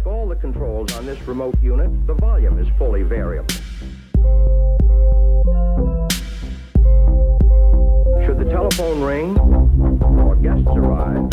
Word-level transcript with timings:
Like 0.00 0.14
all 0.14 0.28
the 0.28 0.36
controls 0.36 0.96
on 0.96 1.04
this 1.04 1.20
remote 1.28 1.54
unit, 1.62 1.90
the 2.06 2.14
volume 2.14 2.58
is 2.58 2.66
fully 2.78 3.02
variable. 3.02 3.54
Should 8.24 8.38
the 8.38 8.48
telephone 8.48 9.02
ring 9.02 9.38
or 9.38 10.36
guests 10.36 10.68
arrive, 10.68 11.28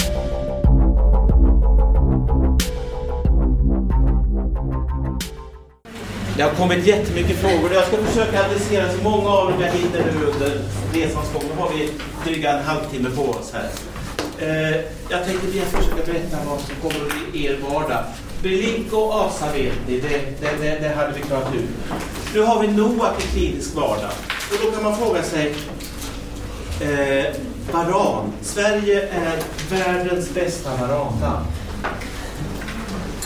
Det 6.36 6.44
har 6.44 6.52
kommit 6.52 6.88
jättemycket 6.88 7.38
frågor. 7.38 7.74
Jag 7.74 7.84
ska 7.84 7.98
försöka 7.98 8.46
adressera 8.46 8.90
så 8.90 9.04
många 9.04 9.30
av 9.30 9.52
dem 9.52 9.62
jag 9.62 9.72
hinner 9.72 10.00
nu 10.00 10.26
under 10.26 10.62
resans 10.94 11.34
gång. 11.34 11.44
Nu 11.56 11.62
har 11.62 11.70
vi 11.70 11.90
dryga 12.26 12.52
en 12.52 12.64
halvtimme 12.64 13.10
på 13.10 13.22
oss 13.22 13.54
här. 13.54 13.70
Eh, 14.40 14.76
jag 15.10 15.26
tänkte 15.26 15.48
mer 15.48 15.62
försöka 15.62 16.12
berätta 16.12 16.38
vad 16.50 16.60
som 16.60 16.76
kommer 16.76 17.36
i 17.36 17.46
er 17.46 17.58
vardag. 17.70 18.04
Blink 18.42 18.94
och 18.94 19.16
ASA 19.16 19.46
vet 19.54 19.74
ni, 19.88 20.00
det, 20.00 20.08
det, 20.42 20.50
det, 20.62 20.80
det 20.82 20.96
hade 20.96 21.14
vi 21.14 21.22
klarat 21.22 21.56
ut. 21.56 21.70
Nu 22.34 22.42
har 22.42 22.62
vi 22.62 22.68
NOAK 22.68 23.24
i 23.24 23.28
klinisk 23.28 23.76
vardag. 23.76 24.12
Och 24.52 24.66
då 24.66 24.72
kan 24.72 24.84
man 24.84 24.98
fråga 24.98 25.24
sig, 25.24 25.56
eh, 26.82 27.26
varan. 27.72 28.34
Sverige 28.42 29.02
är 29.02 29.40
världens 29.70 30.34
bästa 30.34 30.70
varanland. 30.70 31.46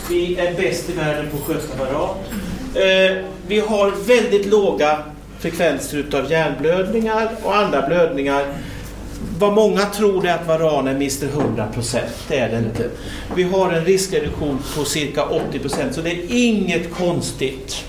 Vi 0.10 0.38
är 0.40 0.56
bäst 0.56 0.90
i 0.90 0.94
världen 0.94 1.30
på 1.32 1.38
att 1.38 1.44
sköta 1.44 1.84
varan. 1.84 2.16
Eh, 2.76 3.26
vi 3.48 3.60
har 3.60 3.92
väldigt 3.92 4.46
låga 4.46 4.98
frekvenser 5.40 5.98
utav 5.98 6.32
hjärnblödningar 6.32 7.30
och 7.44 7.56
andra 7.56 7.88
blödningar. 7.88 8.46
Vad 9.40 9.54
många 9.54 9.86
tror 9.86 10.28
är 10.28 10.34
att 10.34 10.48
varan 10.48 10.88
är 10.88 10.96
Mr 10.96 11.28
100%. 11.28 12.00
Det 12.28 12.40
är 12.40 12.50
det 12.50 12.58
inte. 12.58 12.90
Vi 13.36 13.44
har 13.44 13.72
en 13.72 13.86
riskreduktion 13.86 14.60
på 14.76 14.86
cirka 14.86 15.22
80% 15.22 15.92
så 15.92 16.02
det 16.02 16.12
är 16.12 16.26
inget 16.30 16.94
konstigt 16.94 17.86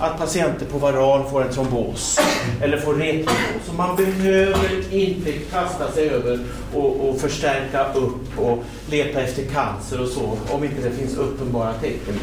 att 0.00 0.18
patienter 0.18 0.66
på 0.66 0.78
varan 0.78 1.30
får 1.30 1.42
en 1.42 1.52
trombos 1.52 2.18
eller 2.62 2.76
får 2.76 2.94
retrombos. 2.94 3.66
Så 3.66 3.72
man 3.72 3.96
behöver 3.96 4.94
inte 4.94 5.32
kasta 5.32 5.92
sig 5.92 6.10
över 6.10 6.38
och, 6.74 7.08
och 7.08 7.20
förstärka 7.20 7.92
upp 7.92 8.38
och 8.38 8.64
leta 8.90 9.20
efter 9.20 9.42
cancer 9.42 10.00
och 10.00 10.08
så 10.08 10.38
om 10.50 10.64
inte 10.64 10.88
det 10.88 10.90
finns 10.90 11.16
uppenbara 11.16 11.72
tecken. 11.72 12.14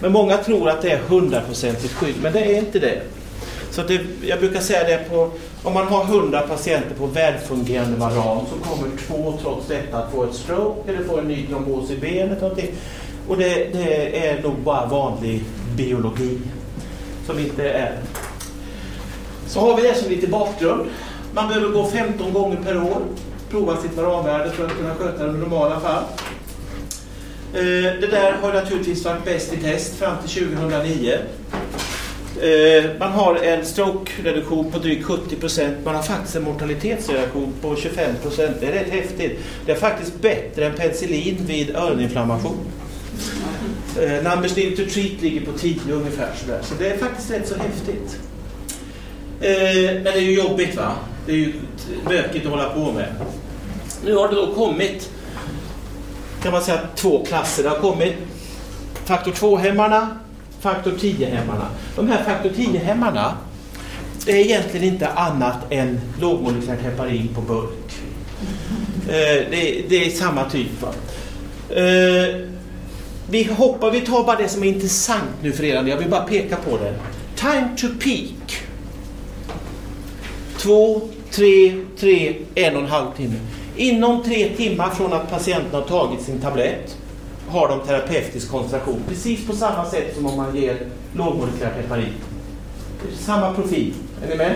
Men 0.00 0.12
många 0.12 0.36
tror 0.36 0.68
att 0.68 0.82
det 0.82 0.90
är 0.90 0.98
hundraprocentigt 0.98 1.94
skydd, 1.94 2.14
men 2.22 2.32
det 2.32 2.40
är 2.40 2.58
inte 2.58 2.78
det. 2.78 3.02
Så 3.74 3.80
att 3.80 3.88
det, 3.88 4.00
jag 4.22 4.38
brukar 4.38 4.60
säga 4.60 4.84
det 4.84 5.10
på, 5.10 5.30
om 5.62 5.74
man 5.74 5.86
har 5.86 6.04
100 6.04 6.40
patienter 6.40 6.94
på 6.94 7.06
välfungerande 7.06 7.98
Maran 7.98 8.46
så 8.50 8.70
kommer 8.70 8.96
två 9.06 9.38
trots 9.42 9.68
detta 9.68 9.98
att 9.98 10.12
få 10.12 10.24
ett 10.24 10.34
stroke 10.34 10.90
eller 10.90 11.04
få 11.04 11.18
en 11.18 11.28
ny 11.28 11.46
trombos 11.46 11.90
i 11.90 11.96
benet. 11.96 12.40
Någonting. 12.40 12.68
Och 13.28 13.36
det, 13.36 13.72
det 13.72 14.26
är 14.26 14.42
nog 14.42 14.54
bara 14.58 14.86
vanlig 14.86 15.44
biologi 15.76 16.38
som 17.26 17.38
inte 17.38 17.70
är. 17.70 17.98
Så 19.46 19.60
har 19.60 19.76
vi 19.76 19.82
det 19.82 19.94
som 19.94 20.10
lite 20.10 20.26
bakgrund. 20.26 20.90
Man 21.32 21.48
behöver 21.48 21.68
gå 21.68 21.86
15 21.86 22.32
gånger 22.32 22.56
per 22.56 22.76
år, 22.76 23.02
prova 23.50 23.76
sitt 23.76 23.96
varanvärde 23.96 24.50
för 24.50 24.66
att 24.66 24.76
kunna 24.76 24.94
sköta 24.94 25.26
det 25.26 25.30
i 25.30 25.38
normala 25.38 25.80
fall. 25.80 26.02
Eh, 27.54 28.00
det 28.00 28.10
där 28.10 28.32
har 28.32 28.52
naturligtvis 28.52 29.04
varit 29.04 29.24
bäst 29.24 29.52
i 29.52 29.56
test 29.56 29.94
fram 29.94 30.16
till 30.26 30.46
2009. 30.48 31.18
Eh, 32.42 32.84
man 32.98 33.12
har 33.12 33.34
en 33.34 33.64
stroke-reduktion 33.64 34.72
på 34.72 34.78
drygt 34.78 35.04
70 35.04 35.36
procent. 35.36 35.76
Man 35.84 35.94
har 35.94 36.02
faktiskt 36.02 36.36
en 36.36 36.42
mortalitetsreduktion 36.42 37.52
på 37.60 37.76
25 37.76 38.14
procent. 38.22 38.56
Det 38.60 38.66
är 38.66 38.72
rätt 38.72 38.90
häftigt. 38.90 39.38
Det 39.66 39.72
är 39.72 39.76
faktiskt 39.76 40.20
bättre 40.20 40.66
än 40.66 40.74
penicillin 40.74 41.36
vid 41.46 41.76
öroninflammation. 41.76 42.56
Eh, 44.00 44.22
numbers 44.30 44.54
to 44.54 44.92
treat 44.92 45.22
ligger 45.22 45.40
på 45.40 45.58
10 45.58 45.92
ungefär. 45.92 46.30
Sådär. 46.40 46.60
Så 46.62 46.74
det 46.78 46.88
är 46.88 46.98
faktiskt 46.98 47.30
rätt 47.30 47.48
så 47.48 47.54
häftigt. 47.54 48.18
Eh, 49.40 49.94
men 49.94 50.04
det 50.04 50.18
är 50.18 50.20
ju 50.20 50.34
jobbigt 50.34 50.76
va? 50.76 50.92
Det 51.26 51.32
är 51.32 51.36
ju 51.36 51.52
bökigt 52.08 52.46
att 52.46 52.50
hålla 52.50 52.68
på 52.68 52.92
med. 52.92 53.08
Nu 54.04 54.14
har 54.14 54.28
det 54.28 54.34
då 54.34 54.54
kommit 54.54 55.10
kan 56.42 56.52
man 56.52 56.62
säga 56.62 56.80
två 56.94 57.24
klasser. 57.24 57.62
Det 57.62 57.68
har 57.68 57.78
kommit 57.78 58.14
faktor 59.04 59.32
2-hämmarna, 59.32 60.08
faktor 60.64 60.90
10-hämmarna. 60.90 61.66
De 61.96 62.08
här 62.08 62.24
faktor 62.24 62.50
10-hämmarna 62.50 63.32
det 64.26 64.32
är 64.32 64.36
egentligen 64.36 64.88
inte 64.88 65.08
annat 65.08 65.56
än 65.70 66.00
lågmolekylärt 66.20 66.82
heparin 66.82 67.28
på 67.34 67.40
burk. 67.40 67.94
Eh, 69.08 69.50
det, 69.50 69.84
det 69.88 70.06
är 70.06 70.10
samma 70.10 70.50
typ. 70.50 70.82
Va? 70.82 70.88
Eh, 71.76 72.40
vi 73.30 73.44
hoppar, 73.44 73.90
vi 73.90 74.00
tar 74.00 74.24
bara 74.24 74.36
det 74.36 74.48
som 74.48 74.62
är 74.62 74.68
intressant 74.68 75.30
nu 75.42 75.52
för 75.52 75.64
er. 75.64 75.84
Jag 75.84 75.96
vill 75.96 76.10
bara 76.10 76.22
peka 76.22 76.56
på 76.56 76.76
det. 76.76 76.94
Time 77.36 77.68
to 77.76 77.86
peak. 78.04 78.56
Två, 80.58 81.00
tre, 81.30 81.74
tre, 81.98 82.36
en 82.54 82.76
och 82.76 82.82
en 82.82 82.88
halv 82.88 83.06
timme. 83.16 83.36
Inom 83.76 84.22
tre 84.22 84.48
timmar 84.56 84.90
från 84.90 85.12
att 85.12 85.30
patienten 85.30 85.74
har 85.74 85.82
tagit 85.88 86.20
sin 86.20 86.40
tablett 86.40 86.96
har 87.48 87.68
de 87.68 87.80
terapeutisk 87.86 88.50
koncentration. 88.50 89.02
Precis 89.08 89.46
på 89.46 89.52
samma 89.56 89.84
sätt 89.84 90.14
som 90.16 90.26
om 90.26 90.36
man 90.36 90.56
ger 90.56 90.76
lågmolekylärt 91.12 91.76
heparin. 91.76 92.12
Samma 93.18 93.54
profil. 93.54 93.94
Är 94.24 94.28
ni 94.28 94.36
med? 94.36 94.54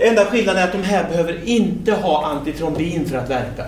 Enda 0.00 0.24
skillnaden 0.24 0.62
är 0.62 0.66
att 0.66 0.72
de 0.72 0.82
här 0.82 1.08
behöver 1.08 1.40
inte 1.44 1.92
ha 1.92 2.26
antitrombin 2.26 3.08
för 3.08 3.16
att 3.16 3.30
verka. 3.30 3.64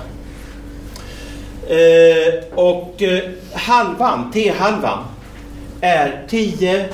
Eh, 1.69 2.59
och 2.59 3.03
eh, 3.03 3.23
halvan, 3.53 4.31
T-halvan, 4.33 5.05
är 5.81 6.23
10, 6.29 6.89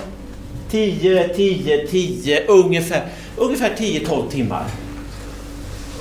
10, 0.70 1.28
10, 1.28 1.86
10, 1.86 2.46
ungefär, 2.46 3.06
ungefär 3.36 3.70
10-12 3.78 4.30
timmar. 4.30 4.64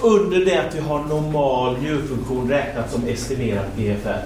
Under 0.02 0.46
det 0.46 0.58
att 0.58 0.76
vi 0.76 0.80
har 0.80 1.04
normal 1.04 1.78
njurfunktion 1.78 2.50
räknat 2.50 2.92
som 2.92 3.08
estimerat 3.08 3.76
BFR. 3.76 4.26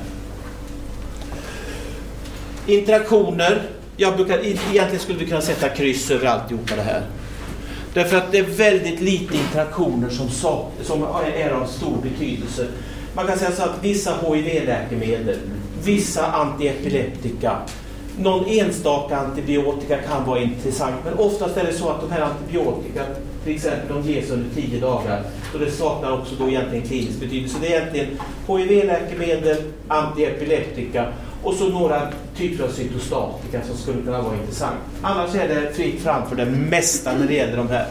Interaktioner. 2.65 3.61
Jag 3.97 4.15
brukar, 4.15 4.39
egentligen 4.39 4.99
skulle 4.99 5.19
vi 5.19 5.25
kunna 5.25 5.41
sätta 5.41 5.69
kryss 5.69 6.11
över 6.11 6.27
alltihopa 6.27 6.75
det 6.75 6.81
här. 6.81 7.01
Därför 7.93 8.17
att 8.17 8.31
det 8.31 8.37
är 8.37 8.43
väldigt 8.43 9.01
lite 9.01 9.37
interaktioner 9.37 10.09
som, 10.09 10.29
sak, 10.29 10.71
som 10.81 11.03
är 11.35 11.49
av 11.49 11.65
stor 11.65 11.97
betydelse. 12.03 12.67
Man 13.13 13.27
kan 13.27 13.37
säga 13.37 13.51
så 13.51 13.63
att 13.63 13.83
vissa 13.83 14.13
HIV-läkemedel, 14.21 15.37
vissa 15.83 16.25
antiepileptika, 16.25 17.57
någon 18.19 18.45
enstaka 18.45 19.17
antibiotika 19.17 19.97
kan 19.97 20.25
vara 20.25 20.39
intressant. 20.39 20.95
Men 21.05 21.13
oftast 21.13 21.57
är 21.57 21.63
det 21.63 21.73
så 21.73 21.89
att 21.89 22.01
de 22.01 22.11
här 22.11 22.21
antibiotika, 22.21 23.05
till 23.43 23.55
exempel, 23.55 23.95
de 23.95 24.11
ges 24.11 24.29
under 24.29 24.55
tio 24.55 24.79
dagar. 24.79 25.23
Så 25.51 25.57
det 25.57 25.71
saknar 25.71 26.11
också 26.11 26.35
då 26.39 26.49
egentligen 26.49 26.87
klinisk 26.87 27.19
betydelse. 27.19 27.57
Det 27.61 27.67
är 27.67 27.81
egentligen 27.81 28.07
HIV-läkemedel, 28.47 29.57
antiepileptika 29.87 31.05
och 31.43 31.53
så 31.53 31.67
några 31.67 32.01
typer 32.37 32.63
av 32.63 32.69
cytostatika 32.69 33.61
som 33.67 33.77
skulle 33.77 34.01
kunna 34.01 34.21
vara 34.21 34.35
intressant. 34.35 34.75
Annars 35.01 35.35
är 35.35 35.47
det 35.47 35.73
fritt 35.73 36.01
fram 36.01 36.29
för 36.29 36.35
det 36.35 36.45
mesta 36.45 37.13
när 37.17 37.27
det 37.27 37.33
gäller 37.33 37.57
de 37.57 37.69
här. 37.69 37.87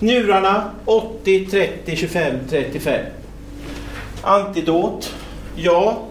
Njurarna 0.00 0.70
80, 0.84 1.46
30, 1.46 1.96
25, 1.96 2.34
35. 2.50 3.00
Antidot, 4.22 5.14
ja, 5.56 6.02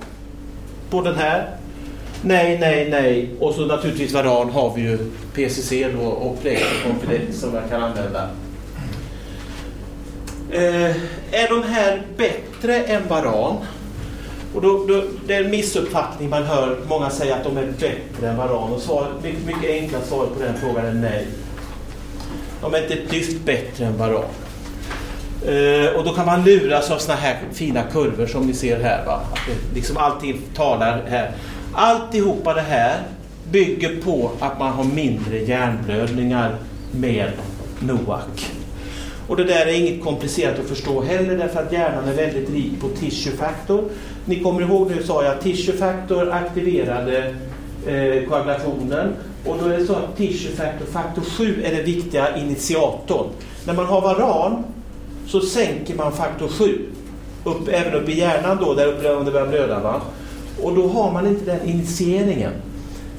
på 0.89 1.01
den 1.01 1.15
här. 1.15 1.49
Nej, 2.21 2.57
nej, 2.59 2.89
nej. 2.89 3.29
Och 3.39 3.53
så 3.53 3.65
naturligtvis 3.65 4.13
varan 4.13 4.49
har 4.49 4.73
vi 4.75 4.81
ju 4.81 4.97
PCC 5.33 5.71
då 6.01 6.07
och 6.07 6.41
Plexi 6.41 7.33
som 7.33 7.53
man 7.53 7.69
kan 7.69 7.83
använda. 7.83 8.29
Eh, 10.51 10.95
är 11.31 11.49
de 11.49 11.63
här 11.63 12.01
bättre 12.17 12.83
än 12.83 13.07
varan? 13.07 13.57
Och 14.55 14.61
då, 14.61 14.85
då, 14.87 15.03
det 15.27 15.35
är 15.35 15.43
en 15.43 15.51
missuppfattning 15.51 16.29
man 16.29 16.43
hör. 16.43 16.77
Många 16.87 17.09
säger 17.09 17.35
att 17.35 17.43
de 17.43 17.57
är 17.57 17.65
bättre 17.65 18.29
än 18.29 18.37
varan. 18.37 18.73
Och 18.73 18.81
svar, 18.81 19.07
mycket, 19.23 19.45
mycket 19.45 19.69
enkla 19.69 20.01
svaret 20.01 20.33
på 20.33 20.43
den 20.43 20.57
frågan 20.57 20.85
är 20.85 20.93
nej. 20.93 21.27
De 22.61 22.73
är 22.73 22.81
inte 22.81 22.93
ett 22.93 23.09
dyft 23.09 23.45
bättre 23.45 23.85
än 23.85 23.97
varan. 23.97 24.23
Eh, 25.45 25.95
och 25.95 26.03
då 26.03 26.13
kan 26.13 26.25
man 26.25 26.43
luras 26.43 26.91
av 26.91 26.97
såna 26.97 27.17
här 27.17 27.39
fina 27.53 27.83
kurvor 27.83 28.25
som 28.25 28.45
ni 28.47 28.53
ser 28.53 28.79
här. 28.79 29.05
Va? 29.05 29.21
Att 29.31 29.39
det, 29.47 29.75
liksom 29.75 29.97
allting 29.97 30.41
talar 30.55 31.03
här. 31.09 31.31
Alltihopa 31.73 32.53
det 32.53 32.61
här 32.61 32.97
bygger 33.51 34.01
på 34.01 34.31
att 34.39 34.59
man 34.59 34.73
har 34.73 34.83
mindre 34.83 35.39
hjärnblödningar 35.39 36.55
med 36.91 37.31
NOAC. 37.79 38.60
Och 39.31 39.37
det 39.37 39.43
där 39.43 39.65
är 39.65 39.73
inget 39.73 40.03
komplicerat 40.03 40.59
att 40.59 40.65
förstå 40.65 41.01
heller 41.01 41.37
därför 41.37 41.61
att 41.61 41.71
hjärnan 41.71 42.07
är 42.07 42.13
väldigt 42.13 42.49
rik 42.49 42.81
på 42.81 42.87
tissue 42.87 43.33
factor. 43.33 43.83
Ni 44.25 44.39
kommer 44.39 44.61
ihåg 44.61 44.91
nu 44.91 45.03
sa 45.03 45.23
jag 45.23 45.33
att 45.33 45.41
tissue 45.41 45.77
factor 45.77 46.31
aktiverade 46.31 47.35
eh, 47.87 48.29
koagulationen 48.29 49.13
och 49.45 49.57
då 49.57 49.65
är 49.65 49.77
det 49.77 49.85
så 49.85 49.93
att 49.93 50.17
tissue 50.17 50.51
factor, 50.51 50.85
faktor 50.85 51.21
7 51.21 51.63
är 51.63 51.75
den 51.75 51.85
viktiga 51.85 52.37
initiatorn. 52.37 53.27
När 53.65 53.73
man 53.73 53.85
har 53.85 54.01
varan 54.01 54.63
så 55.27 55.41
sänker 55.41 55.95
man 55.95 56.11
faktor 56.11 56.47
7. 56.47 56.79
Upp, 57.43 57.67
även 57.67 57.93
upp 57.93 58.09
i 58.09 58.19
hjärnan 58.19 58.57
då, 58.61 58.73
där 58.73 58.87
uppe 58.87 59.13
om 59.13 59.25
det 59.25 59.31
börjar 59.31 59.47
blöda. 59.47 59.79
Va? 59.79 60.01
Och 60.61 60.75
då 60.75 60.87
har 60.87 61.11
man 61.11 61.27
inte 61.27 61.45
den 61.45 61.69
initieringen. 61.69 62.53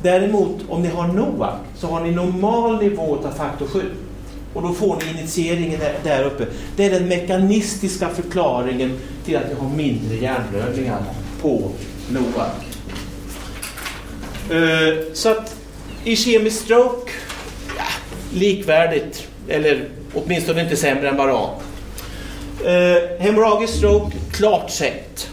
Däremot 0.02 0.56
om 0.68 0.82
ni 0.82 0.88
har 0.88 1.08
NOAC 1.08 1.54
så 1.76 1.86
har 1.86 2.00
ni 2.00 2.10
normal 2.10 2.82
nivå 2.82 3.18
av 3.24 3.30
faktor 3.30 3.66
7. 3.66 3.80
Och 4.54 4.62
då 4.62 4.72
får 4.72 4.96
ni 4.96 5.20
initieringen 5.20 5.80
där 6.04 6.24
uppe. 6.24 6.46
Det 6.76 6.84
är 6.84 6.90
den 6.90 7.08
mekanistiska 7.08 8.08
förklaringen 8.08 8.98
till 9.24 9.36
att 9.36 9.50
vi 9.50 9.54
har 9.54 9.68
mindre 9.68 10.16
hjärnblödningar 10.16 11.02
på 11.42 11.70
NOAC. 12.10 12.50
Uh, 14.50 14.88
eh, 14.88 14.94
så 15.12 15.28
att 15.28 15.56
ischemisk 16.04 16.62
stroke, 16.62 17.12
ja, 17.78 17.84
likvärdigt, 18.32 19.28
eller 19.48 19.88
åtminstone 20.14 20.62
inte 20.62 20.76
sämre 20.76 21.08
än 21.08 21.16
varan. 21.16 21.50
Uh, 22.64 22.70
eh, 22.70 23.02
hemorragisk 23.18 23.74
stroke, 23.74 24.16
klart 24.32 24.70
sänkt. 24.70 25.30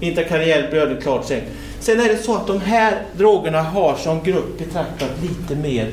Interkariell 0.00 0.70
blödning, 0.70 1.00
klart 1.02 1.26
sänkt. 1.26 1.46
Sen 1.80 2.00
är 2.00 2.08
det 2.08 2.16
så 2.16 2.36
att 2.36 2.46
de 2.46 2.60
här 2.60 3.02
drogerna 3.16 3.62
har 3.62 3.96
som 3.96 4.22
grupp 4.22 4.58
betraktat 4.58 5.10
lite 5.22 5.56
mer 5.62 5.90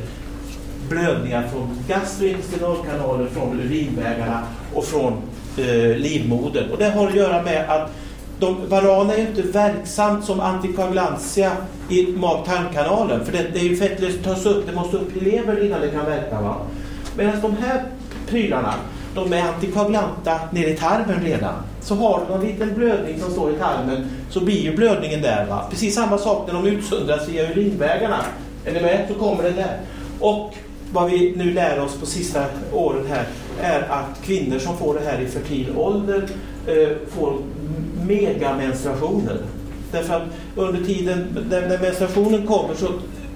blödningar 0.89 1.47
från 1.47 1.83
gastrointestinalkanaler, 1.87 3.27
från 3.27 3.59
urinvägarna 3.59 4.43
och 4.73 4.83
från 4.83 5.13
eh, 5.57 5.97
livmodern. 5.97 6.71
Och 6.71 6.77
det 6.77 6.89
har 6.89 7.07
att 7.07 7.15
göra 7.15 7.41
med 7.41 7.69
att 7.69 7.91
de, 8.39 8.69
varan 8.69 9.09
är 9.09 9.17
inte 9.17 9.41
verksamt 9.41 10.25
som 10.25 10.39
antikoagulantia 10.39 11.51
i 11.89 12.07
mag-tarmkanalen. 12.07 13.25
För 13.25 13.31
det, 13.31 13.45
det 13.53 13.59
är 13.59 13.63
ju 13.63 13.77
fettlöst 13.77 14.23
tas 14.23 14.45
upp, 14.45 14.67
det 14.67 14.75
måste 14.75 14.97
upp 14.97 15.17
i 15.17 15.19
levern 15.19 15.65
innan 15.65 15.81
det 15.81 15.89
kan 15.89 16.05
verka. 16.05 16.41
Va? 16.41 16.55
Medan 17.17 17.41
de 17.41 17.57
här 17.57 17.83
prylarna, 18.29 18.73
de 19.15 19.33
är 19.33 19.41
antikoagulanta 19.41 20.39
nere 20.51 20.69
i 20.69 20.77
tarmen 20.77 21.23
redan. 21.23 21.53
Så 21.81 21.95
har 21.95 22.19
du 22.19 22.33
någon 22.33 22.45
liten 22.45 22.73
blödning 22.73 23.19
som 23.21 23.31
står 23.31 23.51
i 23.51 23.57
tarmen 23.57 24.09
så 24.29 24.39
blir 24.39 24.61
ju 24.61 24.75
blödningen 24.75 25.21
där. 25.21 25.45
Va? 25.45 25.67
Precis 25.69 25.95
samma 25.95 26.17
sak 26.17 26.47
när 26.47 26.53
de 26.53 26.67
utsöndras 26.67 27.29
via 27.29 27.51
urinvägarna. 27.51 28.17
Är 28.65 28.73
ni 28.73 28.81
med? 28.81 29.05
Så 29.07 29.13
kommer 29.13 29.43
den 29.43 29.55
där. 29.55 29.79
Och 30.19 30.53
vad 30.95 31.11
vi 31.11 31.33
nu 31.35 31.51
lär 31.51 31.79
oss 31.79 31.99
på 31.99 32.05
sista 32.05 32.45
åren 32.73 33.05
här 33.09 33.25
är 33.61 33.79
att 33.89 34.21
kvinnor 34.23 34.59
som 34.59 34.77
får 34.77 34.93
det 34.93 35.05
här 35.05 35.21
i 35.21 35.27
fertil 35.27 35.73
ålder 35.77 36.27
eh, 36.67 36.89
får 37.09 37.37
megamenstruationer. 38.07 39.37
Därför 39.91 40.13
att 40.13 40.23
under 40.55 40.85
tiden 40.85 41.27
när, 41.49 41.69
när 41.69 41.79
menstruationen 41.79 42.47
kommer 42.47 42.75
så 42.75 42.87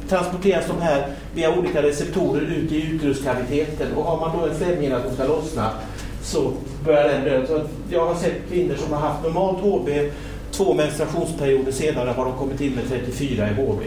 transporteras 0.09 0.65
de 0.67 0.81
här 0.81 1.07
via 1.35 1.59
olika 1.59 1.83
receptorer 1.83 2.41
ut 2.41 2.71
i 2.71 2.91
uteruskaviteten 2.91 3.93
och 3.95 4.03
har 4.03 4.19
man 4.19 4.37
då 4.37 4.45
en 4.45 4.55
slemhinna 4.55 5.01
som 5.03 5.13
ska 5.13 5.23
lossna 5.23 5.71
så 6.23 6.51
börjar 6.85 7.07
den 7.07 7.23
dö. 7.23 7.47
Så 7.47 7.61
jag 7.89 8.05
har 8.05 8.15
sett 8.15 8.49
kvinnor 8.49 8.75
som 8.75 8.93
har 8.93 8.99
haft 8.99 9.23
normalt 9.23 9.57
HB 9.57 9.89
två 10.51 10.73
menstruationsperioder 10.73 11.71
senare 11.71 12.09
har 12.09 12.25
de 12.25 12.33
kommit 12.33 12.61
in 12.61 12.71
med 12.71 12.83
34 12.89 13.49
i 13.49 13.53
HB. 13.53 13.81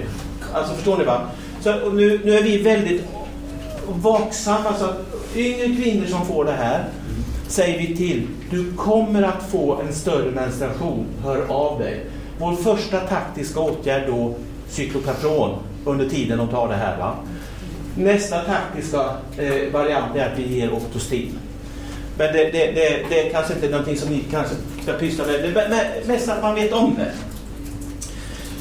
Alltså 0.52 0.74
förstår 0.74 0.98
ni 0.98 1.04
va? 1.04 1.20
Så 1.60 1.90
nu, 1.90 2.20
nu 2.24 2.34
är 2.34 2.42
vi 2.42 2.58
väldigt 2.58 3.04
vaksamma 3.88 4.74
så 4.78 4.84
att 4.84 4.96
yngre 5.36 5.66
kvinnor 5.66 6.06
som 6.06 6.26
får 6.26 6.44
det 6.44 6.52
här 6.52 6.84
säger 7.48 7.78
vi 7.78 7.96
till, 7.96 8.28
du 8.50 8.72
kommer 8.72 9.22
att 9.22 9.50
få 9.50 9.80
en 9.80 9.94
större 9.94 10.30
menstruation, 10.30 11.06
hör 11.24 11.46
av 11.48 11.78
dig. 11.78 12.00
Vår 12.38 12.54
första 12.54 13.00
taktiska 13.00 13.60
åtgärd 13.60 14.02
då, 14.06 14.34
cyklopatron, 14.68 15.58
under 15.84 16.08
tiden 16.08 16.38
de 16.38 16.48
tar 16.48 16.68
det 16.68 16.74
här. 16.74 16.98
Va? 16.98 17.14
Nästa 17.96 18.40
taktiska 18.40 19.16
eh, 19.38 19.72
variant 19.72 20.16
är 20.16 20.32
att 20.32 20.38
vi 20.38 20.58
ger 20.58 20.72
Octostin. 20.72 21.38
Men 22.18 22.32
det, 22.32 22.44
det, 22.44 22.72
det, 22.72 23.04
det, 23.08 23.28
är 23.28 23.32
kanske 23.32 23.54
inte 23.54 23.68
någonting 23.68 23.96
som 23.96 24.08
ni 24.08 24.24
kanske 24.30 24.54
ska 24.82 24.92
pyssla 24.92 25.26
med. 25.26 25.34
Det 25.42 25.60
är 25.60 26.06
mest 26.08 26.28
att 26.28 26.42
man 26.42 26.54
vet 26.54 26.72
om 26.72 26.94
det. 26.94 27.12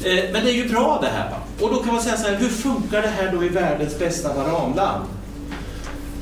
Eh, 0.04 0.24
men 0.32 0.44
det 0.44 0.50
är 0.50 0.54
ju 0.54 0.68
bra 0.68 0.98
det 1.02 1.08
här. 1.08 1.30
Va? 1.30 1.36
Och 1.60 1.74
då 1.74 1.82
kan 1.82 1.94
man 1.94 2.02
säga 2.02 2.16
så 2.16 2.28
här, 2.28 2.36
hur 2.36 2.48
funkar 2.48 3.02
det 3.02 3.08
här 3.08 3.32
då 3.32 3.44
i 3.44 3.48
världens 3.48 3.98
bästa 3.98 4.34
varanland? 4.34 5.04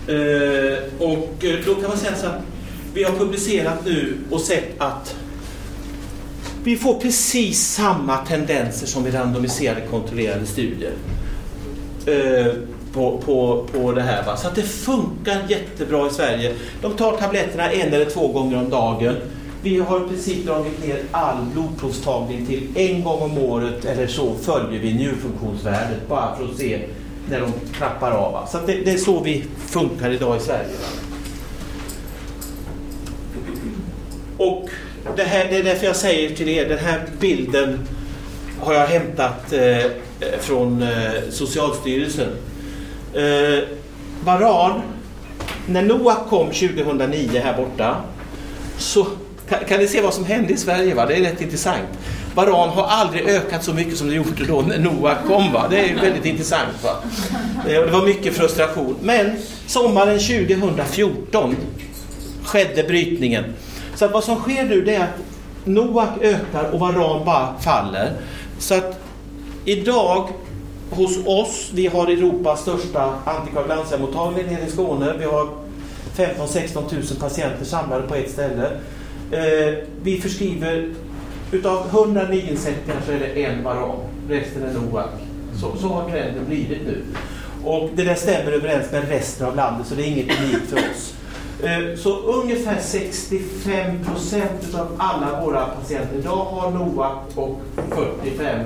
Eh, 0.08 0.78
och 0.98 1.44
eh, 1.44 1.58
då 1.66 1.74
kan 1.74 1.88
man 1.88 1.98
säga 1.98 2.16
så 2.16 2.26
här, 2.26 2.40
vi 2.94 3.04
har 3.04 3.12
publicerat 3.12 3.84
nu 3.84 4.16
och 4.30 4.40
sett 4.40 4.80
att 4.80 5.16
vi 6.64 6.76
får 6.76 7.00
precis 7.00 7.60
samma 7.60 8.16
tendenser 8.16 8.86
som 8.86 9.06
i 9.06 9.10
randomiserade 9.10 9.80
kontrollerade 9.90 10.46
studier 10.46 10.92
på, 12.92 13.18
på, 13.18 13.66
på 13.72 13.92
det 13.92 14.02
här. 14.02 14.24
Va? 14.24 14.36
Så 14.36 14.48
att 14.48 14.54
det 14.54 14.62
funkar 14.62 15.42
jättebra 15.48 16.06
i 16.06 16.10
Sverige. 16.10 16.54
De 16.82 16.92
tar 16.92 17.16
tabletterna 17.16 17.70
en 17.70 17.92
eller 17.94 18.04
två 18.04 18.28
gånger 18.28 18.58
om 18.58 18.70
dagen. 18.70 19.16
Vi 19.62 19.78
har 19.78 20.04
i 20.04 20.08
princip 20.08 20.46
dragit 20.46 20.84
ner 20.86 21.02
all 21.10 21.44
blodprovstagning 21.52 22.46
till 22.46 22.68
en 22.74 23.04
gång 23.04 23.22
om 23.22 23.38
året 23.38 23.84
eller 23.84 24.06
så 24.06 24.34
följer 24.34 24.80
vi 24.80 24.94
njurfunktionsvärdet 24.94 26.08
bara 26.08 26.36
för 26.36 26.44
att 26.44 26.56
se 26.56 26.80
när 27.30 27.40
de 27.40 27.52
trappar 27.78 28.10
av. 28.10 28.32
Va? 28.32 28.46
Så 28.46 28.58
det, 28.66 28.74
det, 28.74 28.90
är 28.90 28.98
så 28.98 29.20
vi 29.20 29.44
funkar 29.66 30.10
idag 30.10 30.36
i 30.36 30.40
Sverige. 30.40 30.68
Va? 30.68 31.10
Och 34.36 34.68
det, 35.16 35.22
här, 35.22 35.46
det 35.50 35.56
är 35.56 35.62
därför 35.62 35.86
jag 35.86 35.96
säger 35.96 36.36
till 36.36 36.48
er, 36.48 36.68
den 36.68 36.78
här 36.78 37.00
bilden 37.20 37.78
har 38.60 38.74
jag 38.74 38.86
hämtat 38.86 39.52
eh, 39.52 39.90
från 40.40 40.82
eh, 40.82 40.88
Socialstyrelsen. 41.30 42.28
Eh, 43.14 43.64
Varan, 44.24 44.80
när 45.66 45.82
Noak 45.82 46.28
kom 46.28 46.46
2009 46.46 47.40
här 47.44 47.56
borta, 47.56 47.96
så 48.78 49.06
kan, 49.50 49.58
kan 49.68 49.78
ni 49.78 49.86
se 49.86 50.00
vad 50.00 50.14
som 50.14 50.24
hände 50.24 50.52
i 50.52 50.56
Sverige? 50.56 50.94
Va? 50.94 51.06
Det 51.06 51.16
är 51.16 51.20
rätt 51.20 51.40
intressant. 51.40 51.88
Varan 52.34 52.68
har 52.68 52.86
aldrig 52.86 53.28
ökat 53.28 53.64
så 53.64 53.74
mycket 53.74 53.96
som 53.96 54.08
det 54.08 54.14
gjorde 54.14 54.44
då 54.48 54.60
när 54.60 54.78
NOAC 54.78 55.18
kom. 55.26 55.52
Va? 55.52 55.66
Det 55.70 55.90
är 55.90 55.94
väldigt 55.94 56.24
intressant. 56.24 56.84
Va? 56.84 56.90
Eh, 57.66 57.80
det 57.80 57.90
var 57.90 58.06
mycket 58.06 58.34
frustration. 58.34 58.96
Men 59.02 59.36
sommaren 59.66 60.18
2014 60.18 61.56
skedde 62.44 62.82
brytningen. 62.82 63.44
Så 63.94 64.04
att 64.04 64.12
vad 64.12 64.24
som 64.24 64.36
sker 64.36 64.64
nu 64.64 64.80
det 64.80 64.94
är 64.94 65.02
att 65.02 65.18
Noak 65.64 66.08
ökar 66.22 66.70
och 66.72 66.80
Varan 66.80 67.24
bara 67.24 67.60
faller. 67.60 68.12
Så 68.58 68.74
att 68.74 69.00
idag 69.64 70.28
hos 70.90 71.26
oss, 71.26 71.70
vi 71.74 71.86
har 71.86 72.06
Europas 72.06 72.60
största 72.60 73.14
antikoagulantiamottagning 73.24 74.46
nere 74.46 74.66
i 74.66 74.70
Skåne. 74.70 75.14
Vi 75.18 75.24
har 75.24 75.48
15-16 76.16 76.74
000 76.74 77.02
patienter 77.20 77.64
samlade 77.64 78.08
på 78.08 78.14
ett 78.14 78.30
ställe. 78.30 78.70
Eh, 79.32 79.74
vi 80.02 80.20
förskriver, 80.20 80.88
utav 81.52 81.88
100 81.88 82.28
nyinsättningar 82.28 83.00
så 83.06 83.12
är 83.12 83.18
det 83.18 83.44
en 83.44 83.64
Varan, 83.64 83.96
resten 84.28 84.62
är 84.62 84.72
Noak. 84.72 85.10
Så, 85.60 85.76
så 85.76 85.88
har 85.88 86.10
trenden 86.10 86.44
blivit 86.46 86.82
nu. 86.86 87.02
Och 87.64 87.90
det 87.94 88.04
där 88.04 88.14
stämmer 88.14 88.52
överens 88.52 88.92
med 88.92 89.08
resten 89.08 89.46
av 89.46 89.56
landet 89.56 89.86
så 89.86 89.94
det 89.94 90.02
är 90.02 90.06
inget 90.06 90.40
unikt 90.40 90.70
för 90.70 90.76
oss. 90.76 91.14
Eh, 91.62 91.96
så 91.96 92.18
ungefär 92.18 92.80
65 92.80 94.04
procent 94.04 94.74
av 94.74 94.96
alla 94.98 95.44
våra 95.44 95.66
patienter 95.66 96.18
idag 96.18 96.44
har 96.44 96.70
NOAC 96.70 97.36
och 97.36 97.60
45 98.22 98.60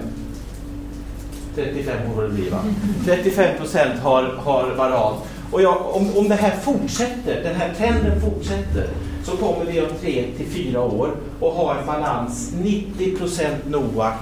35 1.55 1.97
får 2.15 2.23
det 2.23 2.29
bli 2.29 2.49
va? 2.49 2.59
35 3.05 3.59
procent 3.59 4.01
har, 4.01 4.23
har 4.23 4.75
varan. 4.75 5.15
Och 5.53 5.63
jag, 5.63 5.97
om, 5.97 6.17
om 6.17 6.29
det 6.29 6.35
här 6.35 6.57
fortsätter, 6.57 7.43
den 7.43 7.55
här 7.55 7.75
trenden 7.75 8.21
fortsätter, 8.21 8.89
så 9.25 9.37
kommer 9.37 9.65
vi 9.65 9.81
om 9.81 9.89
tre 10.01 10.25
till 10.37 10.47
fyra 10.47 10.83
år 10.83 11.11
och 11.41 11.53
har 11.53 11.75
en 11.75 11.87
balans 11.87 12.53
90 12.63 13.17
procent 13.17 13.67
NOAC, 13.67 14.15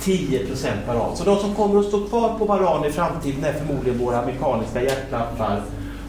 10 0.00 0.46
procent 0.46 0.80
varan. 0.88 1.16
Så 1.16 1.24
de 1.24 1.38
som 1.38 1.54
kommer 1.54 1.80
att 1.80 1.86
stå 1.86 2.06
kvar 2.06 2.38
på 2.38 2.44
varan 2.44 2.84
i 2.84 2.92
framtiden 2.92 3.44
är 3.44 3.52
förmodligen 3.52 3.98
våra 3.98 4.26
mekaniska 4.26 4.82
hjärtklappar 4.82 5.62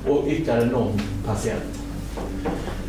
och 0.08 0.24
ytterligare 0.28 0.66
någon 0.66 1.02
patient. 1.26 1.64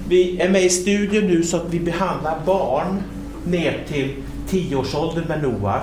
Vi 0.09 0.41
är 0.41 0.49
med 0.49 0.65
i 0.65 0.69
studien 0.69 1.27
nu 1.27 1.43
så 1.43 1.57
att 1.57 1.69
vi 1.71 1.81
behandlar 1.81 2.39
barn 2.47 3.03
ner 3.47 3.85
till 3.89 4.15
10-årsåldern 4.51 5.25
med 5.29 5.43
NOAC. 5.43 5.83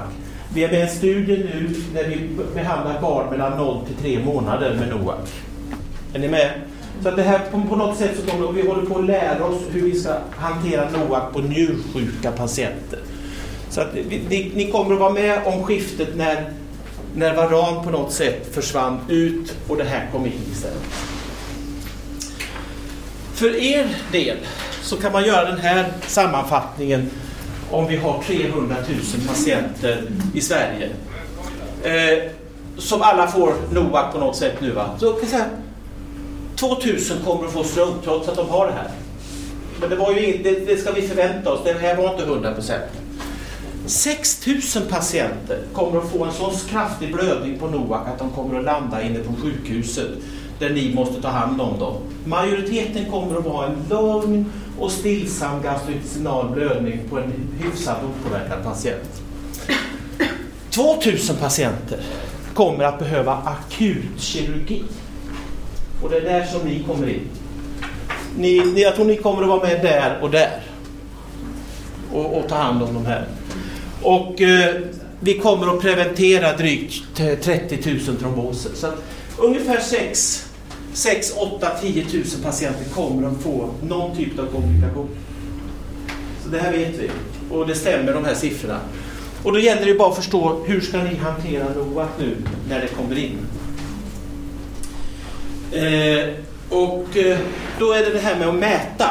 Vi 0.54 0.64
är 0.64 0.68
med 0.68 0.80
i 0.80 0.82
en 0.82 0.90
studie 0.90 1.38
nu 1.38 1.76
där 1.94 2.08
vi 2.08 2.30
behandlar 2.54 3.02
barn 3.02 3.30
mellan 3.30 3.58
0 3.58 3.78
till 3.88 3.96
3 3.96 4.26
månader 4.26 4.76
med 4.80 4.90
NOAC. 4.90 5.30
Är 6.14 6.20
ni 6.20 6.28
med? 6.28 6.52
Så 7.04 7.10
att 7.10 7.16
det 7.16 7.24
här 7.24 7.40
på, 7.52 7.62
på 7.70 7.76
något 7.76 7.98
sätt 7.98 8.12
så 8.20 8.32
kommer 8.32 8.48
och 8.48 8.58
vi 8.58 8.68
håller 8.68 8.86
på 8.86 9.00
att 9.00 9.06
lära 9.06 9.46
oss 9.46 9.62
hur 9.72 9.82
vi 9.82 10.00
ska 10.00 10.14
hantera 10.36 10.90
NOAC 10.90 11.34
på 11.34 11.40
njursjuka 11.40 12.32
patienter. 12.32 13.00
Så 13.70 13.82
att 13.82 13.88
vi, 13.94 14.22
ni, 14.30 14.52
ni 14.56 14.72
kommer 14.72 14.94
att 14.94 15.00
vara 15.00 15.14
med 15.14 15.42
om 15.46 15.64
skiftet 15.64 16.16
när, 16.16 16.50
när 17.16 17.36
Varan 17.36 17.84
på 17.84 17.90
något 17.90 18.14
sätt 18.14 18.54
försvann 18.54 19.00
ut 19.10 19.56
och 19.68 19.78
det 19.78 19.84
här 19.84 20.10
kom 20.12 20.26
in 20.26 20.42
istället. 20.52 20.84
För 23.34 23.56
er 23.56 23.88
del 24.12 24.38
så 24.82 24.98
kan 24.98 25.12
man 25.12 25.26
göra 25.26 25.50
den 25.50 25.60
här 25.60 25.94
sammanfattningen 26.08 27.10
om 27.72 27.88
vi 27.88 27.98
har 27.98 28.24
300 28.24 28.76
000 28.90 29.28
patienter 29.28 30.04
i 30.34 30.42
Sverige. 30.42 30.90
Eh, 31.84 32.32
som 32.78 33.02
alla 33.02 33.28
får 33.28 33.54
NOAC 33.72 34.14
på 34.14 34.20
något 34.20 34.36
sätt 34.36 34.62
nu. 34.62 34.72
Va? 34.72 34.90
Så 35.00 35.12
kan 35.12 35.20
jag 35.20 35.30
säga, 35.30 35.46
2000 36.62 37.18
kommer 37.26 37.46
att 37.46 37.54
få 37.54 37.64
stroke 37.64 38.04
trots 38.04 38.28
att 38.28 38.36
de 38.36 38.50
har 38.50 38.68
det 38.68 38.74
här. 38.74 38.92
Men 39.80 39.90
det, 39.90 39.96
var 39.96 40.12
ju, 40.12 40.44
det, 40.44 40.66
det 40.66 40.78
ska 40.78 40.92
vi 40.92 41.02
förvänta 41.02 41.54
oss. 41.54 41.60
Det 41.64 41.74
här 41.74 41.96
var 41.96 42.12
inte 42.12 42.24
100 42.24 42.54
procent. 42.54 42.84
6000 43.86 44.84
patienter 44.90 45.60
kommer 45.74 46.00
att 46.00 46.10
få 46.12 46.24
en 46.24 46.32
så 46.32 46.52
kraftig 46.70 47.14
blödning 47.14 47.60
på 47.60 47.68
NOAC 47.68 48.08
att 48.08 48.20
de 48.20 48.30
kommer 48.32 48.60
att 48.60 48.66
landa 48.66 49.02
inne 49.04 49.20
på 49.20 49.34
sjukhuset 49.42 50.08
där 50.60 50.70
ni 50.70 50.94
måste 50.94 51.22
ta 51.22 51.28
hand 51.28 51.62
om 51.62 51.80
dem. 51.80 51.96
Majoriteten 52.26 53.12
kommer 53.12 53.38
att 53.38 53.46
vara 53.46 53.68
en 53.68 53.76
lugn 53.90 54.46
och 54.80 54.92
stillsam 54.92 55.62
gastrointestinal 55.62 56.50
blödning 56.50 57.00
på 57.10 57.20
en 57.20 57.34
hyfsat 57.62 57.98
opåverkad 58.04 58.64
patient. 58.64 59.22
2000 60.70 61.36
patienter 61.36 62.00
kommer 62.54 62.84
att 62.84 63.00
behöva 63.00 63.34
akut 63.34 64.20
kirurgi. 64.22 64.84
Och 66.02 66.10
det 66.10 66.18
är 66.18 66.22
där 66.22 66.46
som 66.46 66.68
ni 66.68 66.84
kommer 66.84 67.10
in. 67.10 67.28
Ni, 68.38 68.82
jag 68.82 68.96
tror 68.96 69.06
ni 69.06 69.18
kommer 69.18 69.42
att 69.42 69.50
vara 69.50 69.64
med 69.64 69.82
där 69.82 70.18
och 70.22 70.32
där. 70.32 70.62
Och, 72.14 72.38
och 72.38 72.50
ta 72.50 72.56
hand 72.56 72.84
om 72.84 72.94
de 72.94 73.06
här. 73.06 73.28
Och 74.02 74.42
eh, 74.42 74.76
vi 75.20 75.40
kommer 75.40 75.76
att 75.76 75.82
preventera 75.82 76.58
drygt 76.58 77.16
30 77.16 78.00
000 78.08 78.18
tromboser. 78.18 78.72
Så 78.76 78.88
ungefär 79.38 79.80
6, 79.80 80.50
6, 80.94 81.34
8, 81.38 81.70
10 81.82 82.06
000 82.14 82.24
patienter 82.44 82.86
kommer 82.94 83.28
att 83.28 83.42
få 83.42 83.70
någon 83.82 84.18
typ 84.18 84.40
av 84.40 84.46
komplikation. 84.46 85.10
Så 86.44 86.50
det 86.50 86.60
här 86.60 86.72
vet 86.72 87.00
vi. 87.00 87.10
Och 87.52 87.68
det 87.68 87.76
stämmer 87.76 88.14
de 88.14 88.26
här 88.26 88.36
siffrorna. 88.36 88.80
Och 89.44 89.54
då 89.54 89.60
gäller 89.60 89.86
det 89.86 89.94
bara 89.94 90.10
att 90.10 90.16
förstå 90.16 90.64
hur 90.68 90.82
ska 90.82 90.98
ni 90.98 91.16
hantera 91.16 91.66
NOAC 91.76 92.10
nu 92.20 92.36
när 92.70 92.82
det 92.82 92.88
kommer 92.88 93.18
in. 93.18 93.38
Eh, 95.72 96.30
och 96.70 97.18
eh, 97.18 97.38
då 97.80 97.94
är 97.94 98.06
det 98.06 98.14
det 98.14 98.20
här 98.20 98.36
med 98.36 98.48
att 98.48 98.56
mäta. 98.56 99.10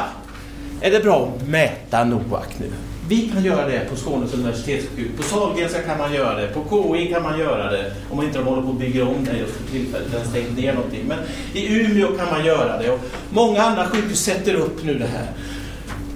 Är 0.81 0.91
det 0.91 0.99
bra 0.99 1.33
att 1.35 1.47
mäta 1.47 2.03
Noak 2.03 2.59
nu? 2.59 2.71
Vi 3.07 3.29
kan 3.33 3.43
göra 3.43 3.67
det 3.67 3.79
på 3.89 3.95
Skånes 3.95 4.33
universitetssjukhus. 4.33 5.17
På 5.17 5.23
Sahlgrenska 5.23 5.81
kan 5.81 5.97
man 5.97 6.13
göra 6.13 6.41
det. 6.41 6.47
På 6.47 6.63
KI 6.69 7.07
kan 7.07 7.23
man 7.23 7.39
göra 7.39 7.71
det. 7.71 7.93
Om 8.09 8.17
man 8.17 8.25
inte 8.25 8.39
håller 8.39 8.61
på 8.61 8.69
att 8.69 8.79
bygga 8.79 9.03
om 9.03 9.25
det 9.25 9.37
just 9.37 9.53
för 9.53 9.71
tillfället. 9.71 10.11
Den 10.11 10.27
stängt 10.27 10.57
ner 10.57 10.73
någonting. 10.73 11.05
Men 11.07 11.19
i 11.53 11.81
Umeå 11.81 12.07
kan 12.07 12.29
man 12.31 12.45
göra 12.45 12.77
det. 12.77 12.91
Och 12.91 12.99
många 13.29 13.61
andra 13.61 13.85
sjukhus 13.85 14.19
sätter 14.19 14.53
upp 14.53 14.83
nu 14.83 14.99
det 14.99 15.07
här. 15.07 15.27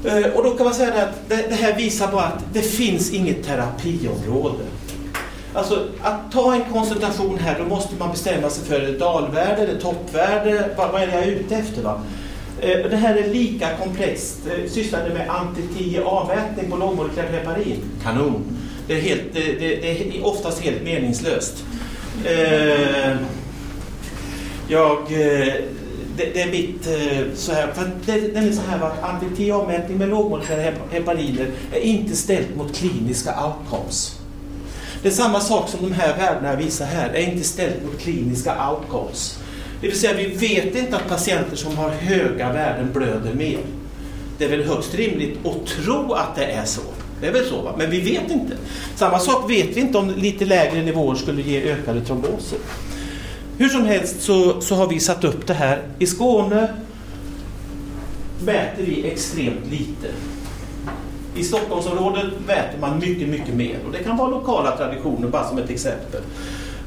Eh, 0.05 0.31
och 0.31 0.43
då 0.43 0.51
kan 0.51 0.65
man 0.65 0.73
säga 0.73 0.93
att 0.93 1.29
det, 1.29 1.45
det 1.49 1.55
här 1.55 1.75
visar 1.75 2.11
bara 2.11 2.23
att 2.23 2.43
det 2.53 2.61
finns 2.61 3.13
inget 3.13 3.43
terapiområde. 3.45 4.63
Alltså 5.55 5.87
att 6.01 6.31
ta 6.31 6.55
en 6.55 6.63
koncentration 6.73 7.39
här, 7.39 7.59
då 7.59 7.65
måste 7.65 7.95
man 7.95 8.11
bestämma 8.11 8.49
sig 8.49 8.65
för 8.65 8.79
det 8.79 8.91
dalvärde, 8.91 9.61
eller 9.61 9.79
toppvärde, 9.79 10.69
vad, 10.77 10.91
vad 10.91 11.01
är 11.01 11.07
det 11.07 11.13
jag 11.13 11.23
är 11.23 11.31
ute 11.31 11.55
efter? 11.55 11.81
Va? 11.81 12.01
Eh, 12.61 12.89
det 12.89 12.95
här 12.95 13.15
är 13.15 13.27
lika 13.27 13.77
komplext. 13.77 14.39
Eh, 14.47 14.69
sysslar 14.69 15.07
ni 15.07 15.13
med 15.13 15.29
anti-TIA-mätning 15.29 16.71
på 16.71 16.77
lågmolekylärt 16.77 17.31
heparin? 17.31 17.79
Kanon! 18.03 18.43
Det 18.87 18.93
är, 18.93 19.01
helt, 19.01 19.21
det, 19.33 19.41
det, 19.41 20.17
är 20.17 20.25
oftast 20.25 20.61
helt 20.61 20.83
meningslöst. 20.83 21.63
Jag 24.67 24.97
det, 26.17 26.33
det, 26.33 26.41
är 26.41 26.51
mitt 26.51 26.87
eh, 26.87 27.35
så 27.35 27.51
här, 27.51 27.67
för 27.73 27.91
det, 28.05 28.19
det 28.19 28.39
är 28.39 28.51
så 28.51 28.61
här 28.61 28.85
att 28.85 29.03
anti-TA-mätning 29.03 29.97
med 29.97 30.09
lågmolekylära 30.09 30.73
hepariner 30.91 31.47
är 31.73 31.79
inte 31.79 32.15
ställt 32.15 32.55
mot 32.55 32.75
kliniska 32.75 33.31
outcomes. 33.45 34.19
Det 35.05 35.09
är 35.09 35.13
samma 35.13 35.39
sak 35.39 35.69
som 35.69 35.79
de 35.81 35.91
här 35.91 36.17
värdena 36.17 36.49
jag 36.49 36.57
visar 36.57 36.85
här, 36.85 37.11
Det 37.13 37.23
är 37.23 37.31
inte 37.31 37.43
ställt 37.43 37.83
mot 37.85 37.99
kliniska 37.99 38.69
outcomes. 38.69 39.39
Det 39.81 39.87
vill 39.87 39.99
säga 39.99 40.13
vi 40.13 40.27
vet 40.27 40.75
inte 40.75 40.95
att 40.95 41.07
patienter 41.07 41.55
som 41.55 41.77
har 41.77 41.89
höga 41.89 42.53
värden 42.53 42.89
blöder 42.93 43.33
mer. 43.33 43.59
Det 44.37 44.45
är 44.45 44.49
väl 44.49 44.63
högst 44.63 44.95
rimligt 44.95 45.45
att 45.45 45.65
tro 45.65 46.13
att 46.13 46.35
det 46.35 46.45
är 46.45 46.65
så. 46.65 46.81
Det 47.21 47.27
är 47.27 47.31
väl 47.31 47.45
så, 47.45 47.61
va? 47.61 47.75
men 47.77 47.89
vi 47.89 48.01
vet 48.01 48.31
inte. 48.31 48.57
Samma 48.95 49.19
sak 49.19 49.51
vet 49.51 49.77
vi 49.77 49.81
inte 49.81 49.97
om 49.97 50.13
lite 50.17 50.45
lägre 50.45 50.81
nivåer 50.83 51.15
skulle 51.15 51.41
ge 51.41 51.61
ökade 51.71 52.01
tromboser. 52.01 52.59
Hur 53.57 53.69
som 53.69 53.85
helst 53.85 54.21
så, 54.21 54.61
så 54.61 54.75
har 54.75 54.87
vi 54.87 54.99
satt 54.99 55.23
upp 55.23 55.47
det 55.47 55.53
här. 55.53 55.81
I 55.99 56.07
Skåne 56.07 56.73
mäter 58.45 58.83
vi 58.85 59.07
extremt 59.07 59.71
lite. 59.71 60.07
I 61.35 61.43
Stockholmsområdet 61.43 62.25
mäter 62.47 62.79
man 62.79 62.99
mycket, 62.99 63.29
mycket 63.29 63.55
mer. 63.55 63.77
Och 63.85 63.91
det 63.91 64.03
kan 64.03 64.17
vara 64.17 64.29
lokala 64.29 64.77
traditioner, 64.77 65.27
bara 65.27 65.49
som 65.49 65.57
ett 65.57 65.69
exempel. 65.69 66.21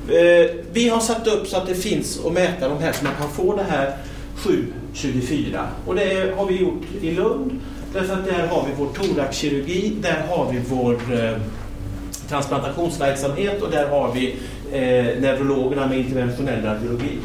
Eh, 0.08 0.50
vi 0.72 0.88
har 0.88 1.00
satt 1.00 1.26
upp 1.26 1.46
så 1.46 1.56
att 1.56 1.66
det 1.66 1.74
finns 1.74 2.20
att 2.26 2.32
mäta 2.32 2.68
de 2.68 2.78
här 2.78 2.92
så 2.92 3.04
man 3.04 3.14
kan 3.18 3.30
få 3.30 3.56
det 3.56 3.64
här 3.68 3.96
724. 4.36 5.66
Och 5.86 5.94
det 5.94 6.36
har 6.36 6.46
vi 6.46 6.56
gjort 6.60 6.82
i 7.00 7.10
Lund. 7.10 7.60
Därför 7.92 8.14
att 8.14 8.24
där 8.24 8.46
har 8.46 8.66
vi 8.66 8.72
vår 8.78 8.88
thoraxkirurgi, 8.92 9.96
där 10.02 10.24
har 10.28 10.52
vi 10.52 10.60
vår 10.68 10.92
eh, 10.92 11.36
transplantationsverksamhet 12.28 13.62
och 13.62 13.70
där 13.70 13.88
har 13.88 14.12
vi 14.12 14.36
eh, 14.72 15.20
neurologerna 15.20 15.86
med 15.86 15.98
interventionell 15.98 16.64
radiologi. 16.64 17.18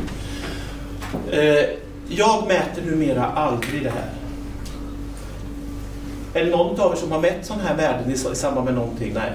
Eh, 1.32 1.66
jag 2.08 2.48
mäter 2.48 2.82
numera 2.86 3.26
aldrig 3.26 3.84
det 3.84 3.90
här. 3.90 4.10
Är 6.34 6.46
det 6.46 6.52
någon 6.52 6.80
av 6.80 6.92
er 6.92 6.96
som 6.96 7.12
har 7.12 7.20
mätt 7.20 7.46
sådana 7.46 7.64
här 7.64 7.76
värden 7.76 8.12
i, 8.12 8.14
i 8.14 8.36
samband 8.36 8.66
med 8.66 8.74
någonting? 8.74 9.14
Nej. 9.14 9.32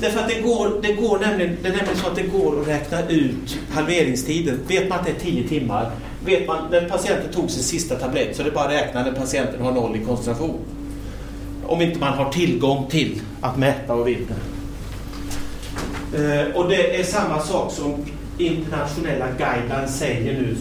Därför 0.00 0.20
att 0.20 0.28
det 0.28 0.40
går, 0.40 0.80
det 0.82 0.92
går 0.92 1.18
nämligen, 1.18 1.56
det 1.62 1.68
är 1.68 1.72
nämligen 1.72 1.96
så 1.96 2.06
att 2.06 2.16
det 2.16 2.22
går 2.22 2.60
att 2.60 2.68
räkna 2.68 3.08
ut 3.08 3.58
halveringstiden. 3.70 4.60
Vet 4.68 4.88
man 4.88 4.98
att 4.98 5.06
det 5.06 5.10
är 5.10 5.20
10 5.20 5.48
timmar, 5.48 5.90
vet 6.24 6.46
man 6.46 6.70
när 6.70 6.88
patienten 6.88 7.32
tog 7.32 7.50
sin 7.50 7.62
sista 7.62 7.94
tablett 7.94 8.36
så 8.36 8.42
är 8.42 8.44
det 8.44 8.50
bara 8.50 8.64
att 8.64 8.72
räkna 8.72 9.02
när 9.02 9.12
patienten 9.12 9.62
har 9.62 9.72
noll 9.72 9.96
i 9.96 10.04
koncentration. 10.04 10.58
Om 11.66 11.82
inte 11.82 11.98
man 11.98 12.12
har 12.12 12.32
tillgång 12.32 12.86
till 12.90 13.20
att 13.40 13.56
mäta 13.56 13.94
och 13.94 14.08
veta. 14.08 14.34
Eh, 16.14 16.56
och 16.56 16.68
det 16.68 17.00
är 17.00 17.04
samma 17.04 17.40
sak 17.40 17.72
som 17.72 18.04
internationella 18.38 19.26
guidelines 19.38 19.98
säger 19.98 20.32
nu. 20.32 20.56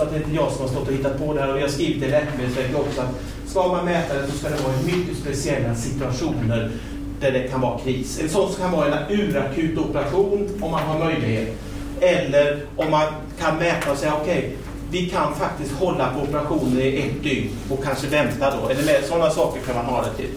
Så 0.00 0.06
att 0.06 0.12
det 0.12 0.18
är 0.18 0.22
inte 0.22 0.36
jag 0.36 0.52
som 0.52 0.60
har 0.60 0.68
stått 0.68 0.88
och 0.88 0.94
hittat 0.94 1.18
på 1.18 1.34
det 1.34 1.40
här 1.40 1.52
och 1.52 1.58
jag 1.58 1.62
har 1.62 1.68
skrivit 1.68 2.02
i 2.02 2.08
Läkemedelsverket 2.08 2.76
också 2.76 3.00
att 3.00 3.50
ska 3.50 3.68
man 3.68 3.84
mäta 3.84 4.14
det 4.14 4.26
så 4.26 4.38
ska 4.38 4.48
det 4.48 4.62
vara 4.62 4.74
i 4.74 4.96
mycket 4.96 5.16
speciella 5.16 5.74
situationer 5.74 6.70
där 7.20 7.32
det 7.32 7.48
kan 7.48 7.60
vara 7.60 7.78
kris. 7.78 8.20
En 8.22 8.28
sån 8.28 8.54
kan 8.54 8.72
vara 8.72 8.98
en 8.98 9.20
urakut 9.20 9.78
operation 9.78 10.48
om 10.60 10.70
man 10.70 10.82
har 10.82 10.98
möjlighet. 10.98 11.48
Eller 12.00 12.60
om 12.76 12.90
man 12.90 13.06
kan 13.40 13.56
mäta 13.56 13.92
och 13.92 13.98
säga 13.98 14.14
okej, 14.22 14.38
okay, 14.38 14.50
vi 14.90 15.10
kan 15.10 15.34
faktiskt 15.34 15.72
hålla 15.72 16.14
på 16.14 16.20
operationen 16.20 16.80
i 16.80 16.96
ett 16.98 17.22
dygn 17.22 17.50
och 17.70 17.84
kanske 17.84 18.06
vänta 18.06 18.56
då. 18.56 18.68
Eller 18.68 18.84
med, 18.84 19.04
sådana 19.04 19.30
saker 19.30 19.60
kan 19.60 19.74
man 19.74 19.84
ha 19.84 20.02
det 20.02 20.14
till. 20.16 20.30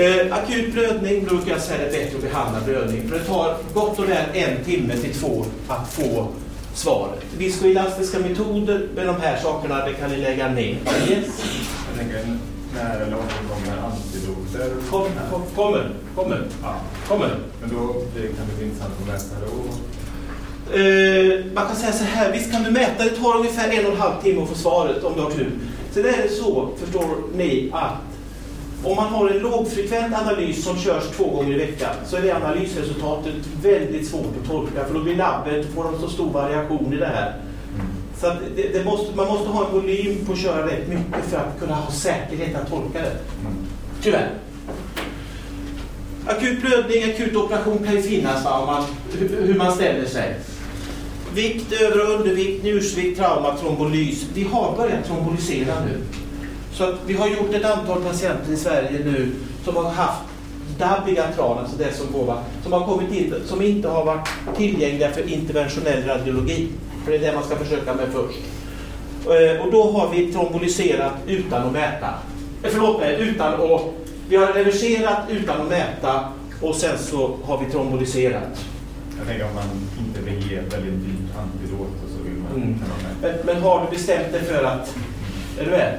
Eh, 0.00 0.38
akut 0.38 0.72
blödning 0.72 1.24
brukar 1.24 1.52
jag 1.52 1.60
säga 1.60 1.78
det 1.78 1.96
är 1.96 2.04
bättre 2.04 2.16
att 2.16 2.22
behandla 2.22 2.60
blödning. 2.60 3.08
För 3.08 3.18
det 3.18 3.24
tar 3.24 3.56
gott 3.74 3.98
och 3.98 4.08
väl 4.08 4.24
en 4.32 4.64
timme 4.64 4.96
till 4.96 5.14
två 5.14 5.44
att 5.68 5.92
få 5.92 6.28
svaret. 6.74 7.24
Viskoelastiska 7.38 8.18
metoder 8.18 8.88
med 8.94 9.06
de 9.06 9.16
här 9.16 9.36
sakerna, 9.36 9.86
det 9.86 9.92
kan 9.92 10.10
ni 10.10 10.16
lägga 10.16 10.48
ner. 10.48 10.78
Yes. 11.08 11.26
Jag 11.88 11.98
tänker, 11.98 12.38
när 12.74 13.00
eller 13.00 13.16
återkommer 13.16 13.86
antidoter? 13.86 14.70
Kom, 14.90 15.08
kom, 15.30 15.42
kommer, 15.54 15.90
kommer. 16.14 16.42
Ja. 16.62 16.74
kommer. 17.08 17.30
Men 17.60 17.70
då 17.70 17.94
det 18.14 18.20
kan 18.20 18.46
det 18.50 18.56
bli 18.56 18.64
intressant 18.64 18.92
att 19.00 19.06
mäta 19.06 19.46
då? 19.46 19.64
Eh, 20.78 21.44
man 21.54 21.66
kan 21.66 21.76
säga 21.76 21.92
så 21.92 22.04
här, 22.04 22.32
visst 22.32 22.52
kan 22.52 22.62
du 22.62 22.70
mäta, 22.70 23.04
det 23.04 23.10
tar 23.10 23.36
ungefär 23.36 23.70
en 23.70 23.86
och 23.86 23.92
en 23.92 23.98
halv 23.98 24.22
timme 24.22 24.42
att 24.42 24.48
få 24.48 24.54
svaret 24.54 25.04
om 25.04 25.12
du 25.16 25.22
har 25.22 25.30
tur. 25.30 25.50
Sen 25.92 26.04
är 26.04 26.22
det 26.22 26.28
så, 26.28 26.68
förstår 26.76 27.06
ni, 27.36 27.70
att 27.72 28.13
om 28.84 28.96
man 28.96 29.08
har 29.08 29.28
en 29.28 29.38
lågfrekvent 29.38 30.14
analys 30.14 30.64
som 30.64 30.78
körs 30.78 31.04
två 31.16 31.24
gånger 31.30 31.52
i 31.52 31.58
veckan 31.58 31.94
så 32.06 32.16
är 32.16 32.22
det 32.22 32.36
analysresultatet 32.36 33.34
väldigt 33.62 34.08
svårt 34.08 34.34
att 34.42 34.48
tolka 34.48 34.84
för 34.84 34.94
då 34.94 35.02
blir 35.02 35.16
labbet, 35.16 35.74
får 35.74 35.84
de 35.84 36.00
så 36.00 36.08
stor 36.08 36.30
variation 36.30 36.92
i 36.92 36.96
det 36.96 37.06
här. 37.06 37.34
Så 38.20 38.32
det, 38.56 38.78
det 38.78 38.84
måste, 38.84 39.16
man 39.16 39.28
måste 39.28 39.48
ha 39.48 39.66
en 39.66 39.72
volym 39.72 40.26
på 40.26 40.32
att 40.32 40.38
köra 40.38 40.66
rätt 40.66 40.88
mycket 40.88 41.24
för 41.30 41.36
att 41.36 41.60
kunna 41.60 41.74
ha 41.74 41.92
säkerhet 41.92 42.56
att 42.56 42.70
tolka 42.70 43.02
det. 43.02 43.16
Tyvärr. 44.02 44.30
Akut 46.26 46.60
blödning, 46.60 47.04
akut 47.04 47.36
operation 47.36 47.78
kan 47.84 47.94
ju 47.94 48.02
finnas 48.02 48.44
va, 48.44 48.58
om 48.58 48.66
man, 48.66 48.84
hur 49.46 49.54
man 49.54 49.72
ställer 49.72 50.06
sig. 50.06 50.34
Vikt, 51.34 51.72
över 51.72 52.00
och 52.00 52.20
undervikt, 52.20 52.64
njursvikt, 52.64 53.18
trauma, 53.18 53.56
trombolys. 53.56 54.26
Vi 54.34 54.42
har 54.42 54.76
börjat 54.76 55.06
trombolysera 55.06 55.74
nu. 55.84 56.00
Så 56.74 56.84
att 56.84 56.94
vi 57.06 57.14
har 57.14 57.28
gjort 57.28 57.54
ett 57.54 57.64
antal 57.64 58.02
patienter 58.02 58.52
i 58.52 58.56
Sverige 58.56 58.98
nu 59.04 59.32
som 59.64 59.76
har 59.76 59.90
haft 59.90 60.22
DAB-igatran, 60.78 61.58
alltså 61.58 61.76
det 61.76 61.92
som 61.92 62.12
går, 62.12 62.38
som 62.62 62.72
har 62.72 62.86
kommit 62.86 63.12
in, 63.12 63.34
som 63.46 63.62
inte 63.62 63.88
har 63.88 64.04
varit 64.04 64.28
tillgängliga 64.56 65.10
för 65.10 65.32
interventionell 65.32 66.04
radiologi. 66.06 66.68
För 67.04 67.12
det 67.12 67.16
är 67.16 67.20
det 67.20 67.32
man 67.32 67.44
ska 67.44 67.56
försöka 67.56 67.94
med 67.94 68.06
först. 68.12 68.38
Eh, 69.26 69.66
och 69.66 69.72
då 69.72 69.90
har 69.90 70.10
vi 70.10 70.32
tromboliserat 70.32 71.12
utan 71.26 71.66
att 71.66 71.72
mäta. 71.72 72.08
Eh, 72.62 72.70
förlåt 72.70 73.00
mig, 73.00 73.16
utan 73.20 73.54
att... 73.54 73.80
Vi 74.28 74.36
har 74.36 74.46
reverserat 74.46 75.18
utan 75.28 75.60
att 75.60 75.68
mäta 75.68 76.24
och 76.60 76.74
sen 76.74 76.98
så 76.98 77.36
har 77.44 77.58
vi 77.64 77.70
tromboliserat. 77.70 78.64
Jag 79.18 79.26
tänker 79.26 79.44
om 79.44 79.54
man 79.54 79.64
inte 80.06 80.20
vill 80.20 80.50
ge 80.50 80.56
ett 80.56 80.74
väldigt 80.74 80.94
dyrt 80.94 81.36
antidot 81.38 81.88
och 82.04 82.10
så 82.16 82.24
vill 82.24 82.38
man... 82.42 82.62
Mm. 82.62 82.78
Men, 83.22 83.32
men 83.44 83.62
har 83.62 83.84
du 83.84 83.96
bestämt 83.96 84.32
dig 84.32 84.42
för 84.42 84.64
att... 84.64 84.94
Är 85.58 85.64
du 85.64 85.70
med? 85.70 85.98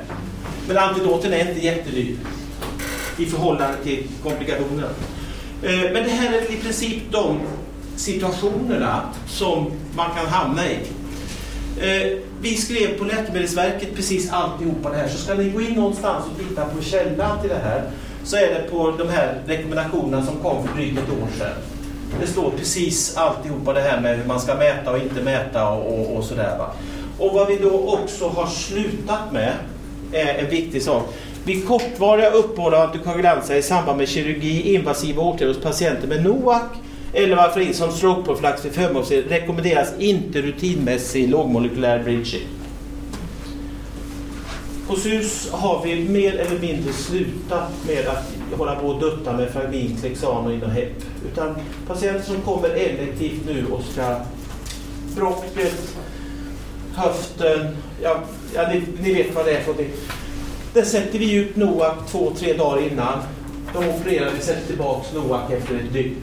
Men 0.68 0.78
antidoten 0.78 1.34
är 1.34 1.50
inte 1.50 1.66
jättedyr. 1.66 2.16
i 3.18 3.26
förhållande 3.26 3.78
till 3.84 4.04
komplikationerna. 4.24 4.88
Eh, 5.64 5.92
men 5.94 6.04
det 6.04 6.10
här 6.10 6.34
är 6.34 6.54
i 6.54 6.58
princip 6.58 7.04
de 7.12 7.40
situationerna 7.96 9.02
som 9.28 9.72
man 9.96 10.10
kan 10.16 10.26
hamna 10.26 10.62
i. 10.68 10.78
Eh, 11.80 12.18
vi 12.42 12.56
skrev 12.56 12.98
på 12.98 13.04
Läkemedelsverket 13.04 13.96
precis 13.96 14.32
alltihopa 14.32 14.90
det 14.90 14.98
här, 14.98 15.08
så 15.08 15.18
ska 15.18 15.34
ni 15.34 15.50
gå 15.50 15.62
in 15.62 15.74
någonstans 15.74 16.26
och 16.32 16.40
titta 16.40 16.66
på 16.66 16.82
källan 16.82 17.42
till 17.42 17.50
det 17.50 17.62
här 17.64 17.84
så 18.24 18.36
är 18.36 18.48
det 18.54 18.70
på 18.72 18.92
de 18.98 19.10
här 19.10 19.42
rekommendationerna 19.48 20.26
som 20.26 20.36
kom 20.36 20.68
för 20.68 20.76
drygt 20.76 21.00
ett 21.00 21.10
år 21.10 21.28
sedan. 21.38 21.54
Det 22.22 22.28
står 22.28 22.52
precis 22.52 23.18
alltihopa 23.18 23.74
det 23.74 23.82
här 23.82 24.02
med 24.02 24.18
hur 24.18 24.26
man 24.26 24.40
ska 24.40 24.56
mäta 24.56 24.92
och 24.92 24.98
inte 24.98 25.22
mäta 25.22 25.70
och, 25.70 26.00
och, 26.00 26.18
och 26.18 26.24
sådär. 26.24 26.58
Va? 26.58 26.72
Och 27.18 27.34
vad 27.34 27.48
vi 27.48 27.58
då 27.58 27.90
också 27.90 28.28
har 28.28 28.48
slutat 28.48 29.32
med 29.32 29.54
är 30.16 30.38
en 30.38 30.50
viktig 30.50 30.82
sak. 30.82 31.14
Vid 31.44 31.68
kortvariga 31.68 32.30
uppehåll 32.30 32.74
av 32.74 32.82
antikoagulantia 32.82 33.58
i 33.58 33.62
samband 33.62 33.98
med 33.98 34.08
kirurgi, 34.08 34.76
invasiva 34.76 35.22
åtgärder 35.22 35.54
hos 35.54 35.64
patienter 35.64 36.08
med 36.08 36.24
NOAC 36.24 36.62
eller 37.14 37.36
varför 37.36 37.74
som 37.74 37.92
strokeprofylax 37.92 38.66
vid 38.66 38.72
femårsserie 38.72 39.24
rekommenderas 39.30 39.94
inte 40.00 40.42
rutinmässig 40.42 41.30
lågmolekylär 41.30 42.04
bridging. 42.04 42.48
På 44.88 44.96
SUS 44.96 45.50
har 45.52 45.84
vi 45.84 46.10
mer 46.10 46.36
eller 46.36 46.60
mindre 46.60 46.94
slutat 46.94 47.72
med 47.88 48.08
att 48.08 48.58
hålla 48.58 48.76
på 48.76 48.88
och 48.88 49.00
dutta 49.00 49.34
med 49.34 49.50
Fragmin, 49.50 49.98
Clexan 50.02 50.46
och 50.46 50.54
Inohep. 50.54 50.92
Utan 51.32 51.56
patienter 51.88 52.24
som 52.24 52.42
kommer 52.42 52.70
elektivt 52.70 53.46
nu 53.46 53.66
och 53.72 53.82
ska 53.92 54.16
bråcket, 55.16 55.98
höften, 56.96 57.78
ja, 58.02 58.20
ja 58.56 58.68
ni, 58.68 58.84
ni, 59.02 59.14
vet 59.14 59.36
vad 59.36 59.46
det 59.46 59.52
är 59.52 59.62
för 59.62 59.72
någonting. 59.72 59.94
Där 60.74 60.84
sätter 60.84 61.20
vi 61.20 61.34
ut 61.34 61.56
Noak 61.56 61.98
två, 62.12 62.34
tre 62.40 62.54
dagar 62.54 62.88
innan. 62.92 63.20
De 63.74 63.90
opererar, 63.90 64.32
vi 64.36 64.42
sätter 64.42 64.68
tillbaka 64.68 65.06
Noak 65.14 65.52
efter 65.52 65.76
ett 65.76 65.94
dygn. 65.94 66.16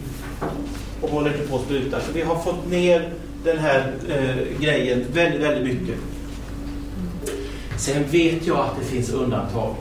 Och 1.01 1.11
håller 1.11 1.33
inte 1.33 1.49
på 1.49 1.57
att 1.57 1.63
spruta. 1.63 2.01
Så 2.01 2.13
vi 2.13 2.23
har 2.23 2.39
fått 2.39 2.71
ner 2.71 3.13
den 3.45 3.59
här 3.59 3.93
eh, 4.09 4.61
grejen 4.61 5.05
väldigt, 5.13 5.41
väldigt 5.41 5.75
mycket. 5.75 5.99
Sen 7.79 8.05
vet 8.11 8.47
jag 8.47 8.59
att 8.59 8.77
det 8.81 8.85
finns 8.85 9.11
undantag. 9.11 9.75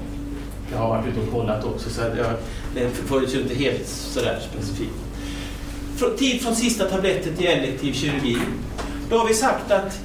Jag 0.71 0.77
har 0.77 0.88
varit 0.88 1.07
ute 1.07 1.19
och 1.19 1.31
kollat 1.31 1.63
också, 1.63 1.89
så 1.89 2.01
jag, 2.01 2.33
det 2.75 2.89
följs 2.89 3.36
ju 3.36 3.41
inte 3.41 3.55
helt 3.55 3.88
sådär 3.88 4.39
specifikt. 4.51 4.93
Tid 6.19 6.41
från 6.41 6.55
sista 6.55 6.86
tabletten 6.86 7.36
till 7.36 7.48
elektiv 7.48 7.93
kirurgi. 7.93 8.38
Då 9.10 9.17
har 9.17 9.27
vi 9.27 9.33
sagt 9.33 9.71
att 9.71 10.00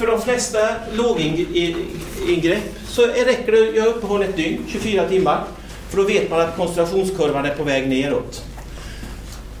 för 0.00 0.06
de 0.06 0.22
flesta 0.22 0.58
lågingrepp 0.92 2.62
så 2.86 3.06
räcker 3.06 3.52
det 3.52 3.68
att 3.68 3.76
göra 3.76 3.86
uppehåll 3.86 4.22
ett 4.22 4.36
dygn, 4.36 4.64
24 4.68 5.08
timmar. 5.08 5.44
För 5.88 5.96
då 5.96 6.02
vet 6.02 6.30
man 6.30 6.40
att 6.40 6.56
koncentrationskurvan 6.56 7.44
är 7.44 7.54
på 7.54 7.64
väg 7.64 7.88
neråt. 7.88 8.44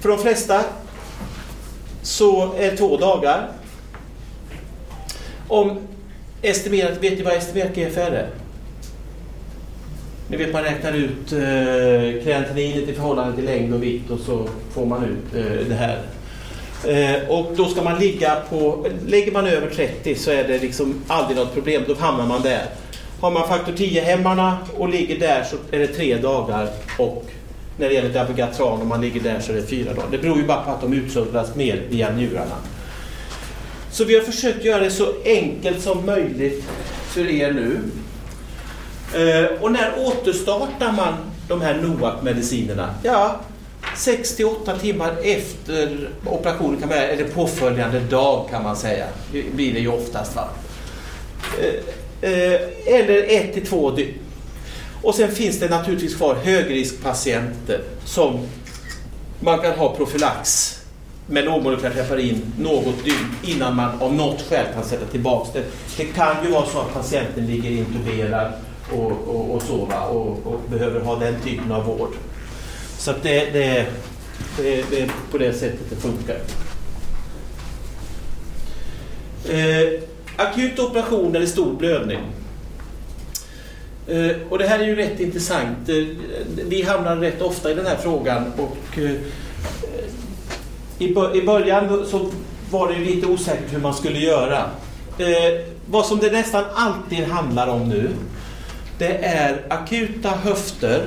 För 0.00 0.08
de 0.08 0.18
flesta 0.18 0.64
så 2.02 2.54
är 2.54 2.70
det 2.70 2.76
två 2.76 2.96
dagar. 2.96 3.48
Om 5.48 5.78
estimerat, 6.42 7.02
vet 7.02 7.18
ni 7.18 7.22
vad 7.22 7.34
estimerat 7.34 7.76
GFR 7.76 7.98
är? 7.98 8.28
Ni 10.28 10.36
vet 10.36 10.52
man 10.52 10.62
räknar 10.62 10.92
ut 10.92 11.32
eh, 11.32 12.22
kreatininet 12.24 12.88
i 12.88 12.92
förhållande 12.94 13.36
till 13.36 13.44
längd 13.44 13.74
och 13.74 13.82
vikt 13.82 14.10
och 14.10 14.20
så 14.20 14.48
får 14.72 14.86
man 14.86 15.04
ut 15.04 15.34
eh, 15.34 15.66
det 15.68 15.74
här. 15.74 16.02
Eh, 16.84 17.28
och 17.28 17.52
då 17.56 17.68
ska 17.68 17.82
man 17.82 17.98
ligga 17.98 18.36
på, 18.50 18.86
lägger 19.06 19.32
man 19.32 19.46
över 19.46 19.70
30 19.70 20.14
så 20.14 20.30
är 20.30 20.48
det 20.48 20.58
liksom 20.58 21.02
aldrig 21.08 21.38
något 21.38 21.54
problem, 21.54 21.82
då 21.88 21.94
hamnar 21.94 22.26
man 22.26 22.42
där. 22.42 22.66
Har 23.20 23.30
man 23.30 23.48
faktor 23.48 23.72
10-hämmarna 23.72 24.56
och 24.76 24.88
ligger 24.88 25.18
där 25.18 25.44
så 25.44 25.56
är 25.76 25.78
det 25.78 25.86
tre 25.86 26.16
dagar 26.16 26.68
och 26.98 27.24
när 27.78 27.88
det 27.88 27.94
gäller 27.94 28.08
dabigatran 28.08 28.82
om 28.82 28.88
man 28.88 29.00
ligger 29.00 29.20
där 29.20 29.40
så 29.40 29.52
är 29.52 29.56
det 29.56 29.66
fyra 29.66 29.94
dagar. 29.94 30.08
Det 30.10 30.18
beror 30.18 30.36
ju 30.36 30.46
bara 30.46 30.62
på 30.62 30.70
att 30.70 30.80
de 30.80 30.92
utsöndras 30.92 31.54
mer 31.54 31.82
via 31.88 32.10
njurarna. 32.12 32.56
Så 33.90 34.04
vi 34.04 34.14
har 34.14 34.22
försökt 34.22 34.64
göra 34.64 34.80
det 34.84 34.90
så 34.90 35.06
enkelt 35.24 35.82
som 35.82 36.06
möjligt 36.06 36.64
för 37.06 37.30
er 37.30 37.52
nu. 37.52 37.78
Eh, 39.14 39.62
och 39.62 39.72
när 39.72 39.92
återstartar 39.98 40.92
man 40.92 41.14
de 41.48 41.60
här 41.60 41.74
NOAC-medicinerna? 41.74 42.94
Ja, 43.02 43.40
6-8 44.00 44.78
timmar 44.78 45.16
efter 45.22 46.08
operationen, 46.26 46.80
kan 46.80 46.88
man, 46.88 46.98
eller 46.98 47.24
påföljande 47.24 48.00
dag 48.00 48.48
kan 48.50 48.62
man 48.62 48.76
säga. 48.76 49.06
Det 49.32 49.54
blir 49.54 49.74
det 49.74 49.80
ju 49.80 49.88
oftast. 49.88 50.36
Va? 50.36 50.48
Eh, 51.58 52.30
eh, 52.30 52.60
eller 52.86 53.22
1 53.28 53.52
till 53.52 53.66
2 53.66 53.90
dygn. 53.90 54.14
Och 55.02 55.14
sen 55.14 55.30
finns 55.30 55.60
det 55.60 55.68
naturligtvis 55.68 56.16
kvar 56.16 56.34
högriskpatienter 56.34 57.80
som 58.04 58.38
man 59.40 59.58
kan 59.58 59.72
ha 59.72 59.96
profylax 59.96 60.76
med 61.26 61.44
lågmolekylärt 61.44 61.94
heparin 61.94 62.52
något 62.58 63.04
dygn 63.04 63.34
innan 63.44 63.76
man 63.76 64.00
av 64.00 64.14
något 64.14 64.42
skäl 64.42 64.66
kan 64.74 64.84
sätta 64.84 65.06
tillbaka 65.06 65.50
det. 65.52 65.64
Det 65.96 66.04
kan 66.04 66.44
ju 66.44 66.50
vara 66.50 66.66
så 66.66 66.78
att 66.78 66.94
patienten 66.94 67.46
ligger 67.46 67.70
intuberad 67.70 68.52
och, 68.92 69.12
och, 69.26 69.54
och 69.54 69.62
sova 69.62 70.00
och, 70.00 70.46
och, 70.46 70.60
behöver 70.70 71.00
ha 71.00 71.16
den 71.16 71.34
typen 71.44 71.72
av 71.72 71.84
vård. 71.84 72.10
Så 73.00 73.12
det, 73.22 73.50
det, 73.52 73.86
det, 74.56 74.84
det, 74.90 75.00
är 75.00 75.10
på 75.30 75.38
det 75.38 75.52
sättet 75.52 75.90
det 75.90 75.96
funkar. 75.96 76.36
Eh, 79.48 80.00
akut 80.36 80.78
operation 80.78 81.36
eller 81.36 81.46
stor 81.46 81.74
blödning. 81.74 82.20
Eh, 84.08 84.30
och 84.48 84.58
det 84.58 84.66
här 84.66 84.78
är 84.78 84.84
ju 84.84 84.96
rätt 84.96 85.20
intressant. 85.20 85.88
Eh, 85.88 85.94
vi 86.68 86.82
hamnar 86.82 87.16
rätt 87.16 87.42
ofta 87.42 87.70
i 87.70 87.74
den 87.74 87.86
här 87.86 87.96
frågan 87.96 88.52
och 88.56 88.98
eh, 88.98 89.12
i, 90.98 91.42
början 91.46 92.06
så 92.06 92.30
var 92.70 92.92
det 92.92 92.98
lite 92.98 93.26
osäkert 93.26 93.72
hur 93.72 93.80
man 93.80 93.94
skulle 93.94 94.18
göra. 94.18 94.70
Eh, 95.18 95.60
vad 95.86 96.06
som 96.06 96.18
det 96.18 96.32
nästan 96.32 96.64
alltid 96.74 97.24
handlar 97.24 97.68
om 97.68 97.88
nu 97.88 98.10
det 99.00 99.24
är 99.24 99.62
akuta 99.68 100.28
höfter, 100.28 101.06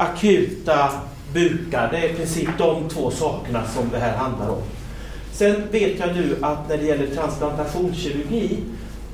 akuta 0.00 0.90
bukar. 1.32 1.88
Det 1.92 1.98
är 1.98 2.10
i 2.10 2.14
princip 2.14 2.48
de 2.58 2.88
två 2.88 3.10
sakerna 3.10 3.66
som 3.66 3.90
det 3.92 3.98
här 3.98 4.16
handlar 4.16 4.48
om. 4.48 4.62
Sen 5.32 5.62
vet 5.70 5.98
jag 5.98 6.16
nu 6.16 6.36
att 6.40 6.68
när 6.68 6.76
det 6.76 6.84
gäller 6.84 7.06
transplantationskirurgi 7.06 8.58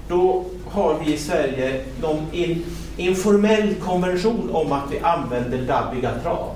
då 0.09 0.45
har 0.67 0.99
vi 1.05 1.15
i 1.15 1.19
Sverige 1.19 1.85
någon 2.03 2.27
in, 2.33 2.65
informell 2.97 3.75
konvention 3.75 4.51
om 4.53 4.73
att 4.73 4.85
vi 4.91 4.99
använder 4.99 5.59
dabigatran. 5.59 6.49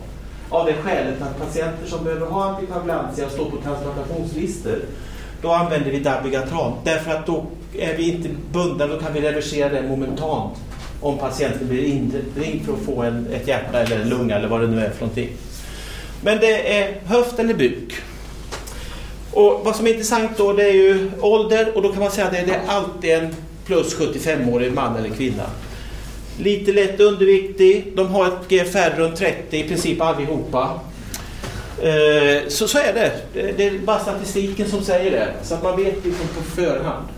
Av 0.49 0.67
det 0.67 0.75
skälet 0.75 1.23
att 1.23 1.39
patienter 1.39 1.87
som 1.87 2.05
behöver 2.05 2.27
ha 2.27 2.45
antikoagulantia 2.45 3.27
och 3.27 3.33
står 3.33 3.51
på 3.51 3.57
transplantationslistor, 3.57 4.79
då 5.43 5.53
använder 5.53 5.91
vi 5.91 6.01
dabigatran. 6.01 6.73
Därför 6.85 7.11
att 7.11 7.27
då 7.27 7.45
är 7.79 7.97
vi 7.97 8.11
inte 8.11 8.29
bundna, 8.53 8.87
då 8.87 8.99
kan 8.99 9.13
vi 9.13 9.21
reversera 9.21 9.69
det 9.69 9.89
momentant 9.89 10.59
om 11.01 11.19
patienten 11.19 11.69
blir 11.69 11.85
inringd 11.85 12.67
för 12.67 12.73
att 12.73 12.85
få 12.87 13.03
en, 13.03 13.27
ett 13.33 13.49
hjärta 13.49 13.81
eller 13.81 14.01
en 14.01 14.09
lunga 14.09 14.37
eller 14.37 14.49
vad 14.49 14.61
det 14.61 14.67
nu 14.67 14.81
är 14.81 14.91
för 14.91 15.01
någonting. 15.01 15.29
Men 16.23 16.39
det 16.39 16.79
är 16.79 17.01
höft 17.05 17.39
eller 17.39 17.55
buk. 17.55 17.95
Och 19.33 19.61
vad 19.65 19.77
som 19.77 19.87
är 19.87 19.91
intressant 19.91 20.31
då 20.37 20.53
det 20.53 20.65
är 20.65 20.73
ju 20.73 21.11
ålder 21.21 21.77
och 21.77 21.83
då 21.83 21.93
kan 21.93 22.03
man 22.03 22.11
säga 22.11 22.27
att 22.27 22.33
det 22.33 22.39
är 22.39 22.61
alltid 22.67 23.11
en 23.11 23.35
plus 23.67 23.99
75-årig 23.99 24.73
man 24.73 24.97
eller 24.97 25.09
kvinna. 25.09 25.45
Lite 26.39 26.73
lätt 26.73 27.01
underviktig, 27.01 27.93
de 27.95 28.09
har 28.09 28.27
ett 28.27 28.49
GFR 28.49 28.97
runt 28.97 29.17
30 29.17 29.57
i 29.57 29.69
princip 29.69 30.01
allihopa. 30.01 30.81
Eh, 31.83 32.49
så, 32.49 32.69
så 32.69 32.79
är 32.79 32.95
det. 32.95 33.13
Det 33.57 33.67
är 33.67 33.79
bara 33.79 33.99
statistiken 33.99 34.71
som 34.71 34.83
säger 34.83 35.11
det. 35.11 35.33
Så 35.43 35.55
att 35.55 35.63
man 35.63 35.77
vet 35.77 36.05
liksom 36.05 36.27
på 36.37 36.43
förhand. 36.43 37.09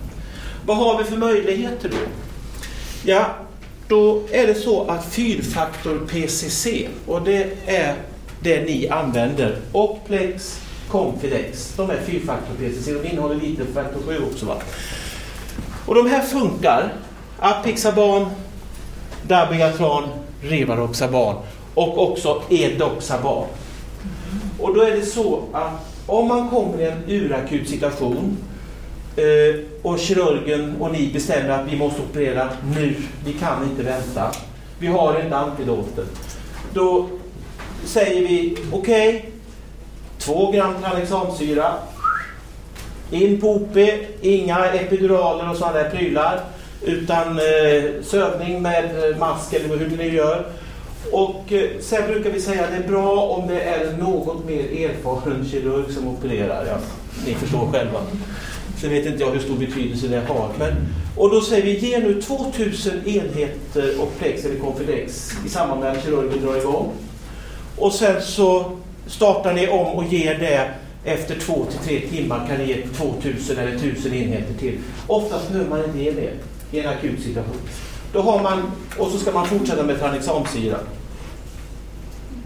Vad 0.67 0.77
har 0.77 0.99
vi 0.99 1.05
för 1.05 1.17
möjligheter 1.17 1.89
då? 1.89 1.97
Ja, 3.05 3.27
då 3.93 4.23
är 4.31 4.47
det 4.47 4.55
så 4.55 4.85
att 4.85 5.05
fyrfaktor 5.05 6.07
PCC, 6.11 6.67
och 7.07 7.23
det 7.23 7.47
är 7.67 7.95
det 8.41 8.65
ni 8.65 8.89
använder, 8.89 9.57
och 9.73 10.01
Plex, 10.07 10.61
Confidex, 10.89 11.75
de 11.77 11.91
är 11.91 12.01
fyrfaktor 12.07 12.55
PCC, 12.55 12.87
de 12.87 13.09
innehåller 13.09 13.35
lite 13.35 13.65
faktor 13.65 14.01
7 14.07 14.25
också. 14.31 14.47
Va? 14.47 14.57
Och 15.87 15.95
de 15.95 16.07
här 16.07 16.23
funkar, 16.23 16.93
Apixaban, 17.39 18.27
Dabigatran, 19.27 20.05
Rivaroxaban 20.43 21.37
och 21.75 22.11
också 22.11 22.43
Edoxaban. 22.51 23.47
Och 24.59 24.75
då 24.75 24.83
är 24.83 24.91
det 24.91 25.07
så 25.07 25.43
att 25.53 25.73
om 26.07 26.29
man 26.29 26.49
kommer 26.49 26.81
i 26.81 26.85
en 26.85 27.03
urakut 27.07 27.69
situation 27.69 28.37
Eh, 29.17 29.61
och 29.83 29.99
kirurgen 29.99 30.77
och 30.81 30.93
ni 30.93 31.11
bestämmer 31.13 31.49
att 31.49 31.73
vi 31.73 31.77
måste 31.77 32.03
operera 32.03 32.49
nu, 32.75 32.95
vi 33.25 33.33
kan 33.33 33.65
inte 33.71 33.83
vänta. 33.83 34.31
Vi 34.79 34.87
har 34.87 35.21
inte 35.25 35.37
antidoten. 35.37 36.05
Då 36.75 37.09
säger 37.85 38.29
vi 38.29 38.57
okej, 38.73 39.17
okay, 39.17 39.31
två 40.19 40.51
gram 40.51 40.75
tranexamsyra, 40.83 41.75
in 43.11 43.41
på 43.41 43.51
OP, 43.51 43.77
inga 44.21 44.67
epiduraler 44.67 45.51
och 45.51 45.57
sådana 45.57 45.79
där 45.79 45.91
prylar. 45.91 46.41
Utan 46.83 47.29
eh, 47.39 48.03
sövning 48.03 48.63
med 48.63 48.85
eh, 48.85 49.19
mask 49.19 49.53
eller 49.53 49.77
hur 49.77 49.97
ni 49.97 50.09
gör. 50.09 50.47
Och 51.13 51.53
eh, 51.53 51.71
sen 51.81 52.07
brukar 52.07 52.31
vi 52.31 52.41
säga 52.41 52.65
att 52.65 52.71
det 52.71 52.77
är 52.77 52.89
bra 52.89 53.21
om 53.21 53.49
det 53.49 53.61
är 53.61 53.87
en 53.87 53.97
något 53.97 54.45
mer 54.47 54.89
erfaren 54.89 55.49
kirurg 55.51 55.93
som 55.93 56.09
opererar. 56.09 56.67
Ja, 56.67 56.77
ni 57.27 57.35
förstår 57.35 57.73
själva. 57.73 58.01
Sen 58.83 58.91
vet 58.91 59.07
inte 59.07 59.23
jag 59.23 59.31
hur 59.31 59.41
stor 59.41 59.57
betydelse 59.57 60.09
det 60.09 60.21
har. 60.29 60.51
Men, 60.59 60.73
och 61.17 61.31
då 61.31 61.41
säger 61.41 61.63
vi, 61.63 61.79
ge 61.79 61.99
nu 61.99 62.23
2000 62.23 63.07
enheter 63.07 64.01
Oplex 64.01 64.45
eller 64.45 64.59
Confidex 64.59 65.33
i 65.47 65.49
samband 65.49 65.81
med 65.81 65.93
att 65.93 66.05
kirurgen 66.05 66.45
drar 66.45 66.57
igång. 66.57 66.93
Och 67.79 67.93
sen 67.93 68.23
så 68.23 68.73
startar 69.07 69.55
ni 69.55 69.69
om 69.69 69.87
och 69.87 70.05
ger 70.05 70.39
det 70.39 70.71
efter 71.05 71.39
två 71.39 71.67
till 71.71 71.79
tre 71.79 72.09
timmar 72.09 72.47
kan 72.49 72.59
ni 72.59 72.65
ge 72.65 72.87
2000 72.87 73.59
eller 73.59 73.73
1000 73.73 74.15
enheter 74.15 74.55
till. 74.55 74.79
Oftast 75.07 75.49
behöver 75.49 75.71
man 75.71 75.85
inte 75.85 75.99
ge 75.99 76.11
det 76.11 76.33
i 76.77 76.81
en 76.81 76.89
akut 76.89 77.23
situation. 77.23 77.61
Då 78.13 78.21
har 78.21 78.43
man, 78.43 78.63
och 78.99 79.11
så 79.11 79.19
ska 79.19 79.33
man 79.33 79.47
fortsätta 79.47 79.83
med 79.83 79.99
tranexamsyra. 79.99 80.79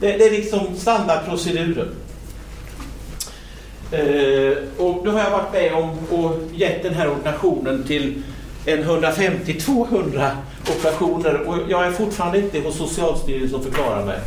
Det, 0.01 0.17
det 0.17 0.27
är 0.27 0.31
liksom 0.31 0.61
standardproceduren. 0.77 1.89
Eh, 3.93 4.57
och 4.77 5.05
då 5.05 5.11
har 5.11 5.21
jag 5.21 5.31
varit 5.31 5.53
med 5.53 5.75
om 5.75 5.91
och 6.11 6.39
gett 6.55 6.83
den 6.83 6.95
här 6.95 7.09
ordinationen 7.09 7.85
till 7.85 8.23
en 8.67 8.85
150-200 8.85 10.31
operationer 10.77 11.41
och 11.41 11.57
jag 11.69 11.87
är 11.87 11.91
fortfarande 11.91 12.39
inte 12.39 12.61
hos 12.61 12.79
Socialstyrelsen 12.79 13.59
och 13.59 13.65
förklarar 13.65 14.05
mig. 14.05 14.19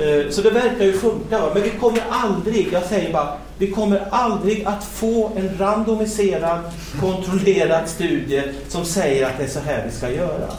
Eh, 0.00 0.30
så 0.30 0.42
det 0.42 0.50
verkar 0.50 0.84
ju 0.84 0.92
funka. 0.92 1.40
Va? 1.40 1.50
Men 1.54 1.62
vi 1.62 1.70
kommer 1.70 2.02
aldrig, 2.10 2.68
jag 2.72 2.82
säger 2.82 3.12
bara, 3.12 3.36
vi 3.58 3.70
kommer 3.70 4.02
aldrig 4.10 4.64
att 4.64 4.84
få 4.84 5.32
en 5.36 5.58
randomiserad, 5.58 6.58
kontrollerad 7.00 7.88
studie 7.88 8.42
som 8.68 8.84
säger 8.84 9.26
att 9.26 9.38
det 9.38 9.44
är 9.44 9.48
så 9.48 9.60
här 9.60 9.84
vi 9.86 9.96
ska 9.96 10.10
göra. 10.10 10.50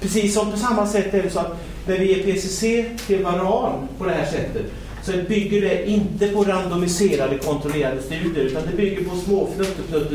Precis 0.00 0.34
som 0.34 0.50
på 0.50 0.56
samma 0.56 0.86
sätt 0.86 1.14
är 1.14 1.22
det 1.22 1.30
så 1.30 1.38
att 1.38 1.56
när 1.86 1.98
vi 1.98 2.16
ger 2.16 2.22
PCC 2.24 2.60
till 3.06 3.24
varan 3.24 3.88
på 3.98 4.04
det 4.04 4.12
här 4.12 4.26
sättet 4.26 4.66
så 5.06 5.12
bygger 5.28 5.60
det 5.60 5.88
inte 5.88 6.28
på 6.28 6.44
randomiserade 6.44 7.38
kontrollerade 7.38 8.02
studier 8.02 8.44
utan 8.44 8.62
det 8.70 8.76
bygger 8.76 9.04
på 9.04 9.16
små 9.16 9.48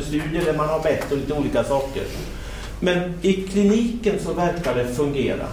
studier 0.04 0.46
där 0.46 0.54
man 0.58 0.70
har 0.70 0.80
bett 0.80 1.12
och 1.12 1.18
lite 1.18 1.34
olika 1.34 1.64
saker. 1.64 2.04
Men 2.80 3.14
i 3.22 3.34
kliniken 3.34 4.16
så 4.20 4.34
verkar 4.34 4.76
det 4.76 4.96
fungera. 4.96 5.46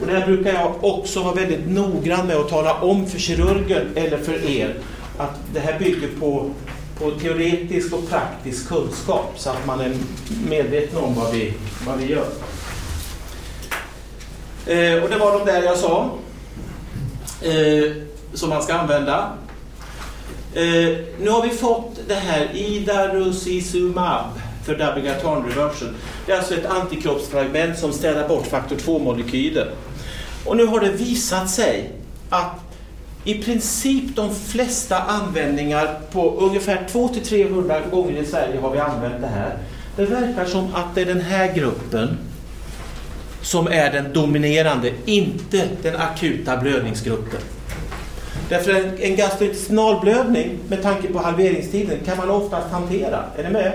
Och 0.00 0.06
det 0.06 0.12
här 0.12 0.26
brukar 0.26 0.52
jag 0.52 0.84
också 0.84 1.22
vara 1.22 1.34
väldigt 1.34 1.68
noggrann 1.68 2.26
med 2.26 2.36
att 2.36 2.48
tala 2.48 2.80
om 2.80 3.06
för 3.06 3.18
kirurgen 3.18 3.86
eller 3.94 4.18
för 4.18 4.50
er 4.50 4.74
att 5.18 5.40
det 5.54 5.60
här 5.60 5.78
bygger 5.78 6.08
på, 6.20 6.50
på 6.98 7.10
teoretisk 7.10 7.92
och 7.92 8.08
praktisk 8.08 8.68
kunskap 8.68 9.32
så 9.36 9.50
att 9.50 9.66
man 9.66 9.80
är 9.80 9.94
medveten 10.48 10.98
om 10.98 11.14
vad 11.14 11.32
vi, 11.32 11.52
vad 11.86 11.98
vi 11.98 12.06
gör. 12.06 12.26
Eh, 14.66 15.02
och 15.02 15.10
det 15.10 15.18
var 15.18 15.38
de 15.38 15.46
där 15.46 15.62
jag 15.62 15.78
sa 15.78 16.10
eh, 17.42 18.11
som 18.34 18.50
man 18.50 18.62
ska 18.62 18.74
använda. 18.74 19.30
Eh, 20.54 20.96
nu 21.20 21.30
har 21.30 21.42
vi 21.42 21.50
fått 21.50 22.00
det 22.08 22.14
här 22.14 22.50
Idarusizumab 22.54 24.24
för 24.64 24.78
Dabigatran 24.78 25.44
reversion. 25.48 25.94
Det 26.26 26.32
är 26.32 26.36
alltså 26.36 26.54
ett 26.54 26.66
antikroppsfragment 26.66 27.78
som 27.78 27.92
städar 27.92 28.28
bort 28.28 28.46
faktor 28.46 28.76
2-molekyler. 28.76 29.70
Och 30.44 30.56
nu 30.56 30.66
har 30.66 30.80
det 30.80 30.90
visat 30.90 31.50
sig 31.50 31.90
att 32.30 32.60
i 33.24 33.34
princip 33.34 34.16
de 34.16 34.34
flesta 34.34 34.98
användningar 34.98 35.98
på 36.12 36.30
ungefär 36.30 36.88
200-300 36.92 37.90
gånger 37.90 38.22
i 38.22 38.26
Sverige 38.26 38.60
har 38.60 38.70
vi 38.70 38.78
använt 38.78 39.20
det 39.20 39.26
här. 39.26 39.58
Det 39.96 40.04
verkar 40.04 40.44
som 40.44 40.74
att 40.74 40.94
det 40.94 41.00
är 41.00 41.06
den 41.06 41.20
här 41.20 41.54
gruppen 41.54 42.18
som 43.42 43.66
är 43.66 43.92
den 43.92 44.12
dominerande, 44.12 44.92
inte 45.04 45.68
den 45.82 45.96
akuta 45.96 46.56
blödningsgruppen. 46.56 47.40
Därför 48.52 48.70
en, 48.70 48.98
en 48.98 49.16
gastrointestinalblödning 49.16 50.58
med 50.68 50.82
tanke 50.82 51.12
på 51.12 51.18
halveringstiden 51.18 51.98
kan 52.04 52.16
man 52.16 52.30
oftast 52.30 52.70
hantera. 52.70 53.24
Är 53.36 53.44
ni 53.44 53.50
med? 53.50 53.72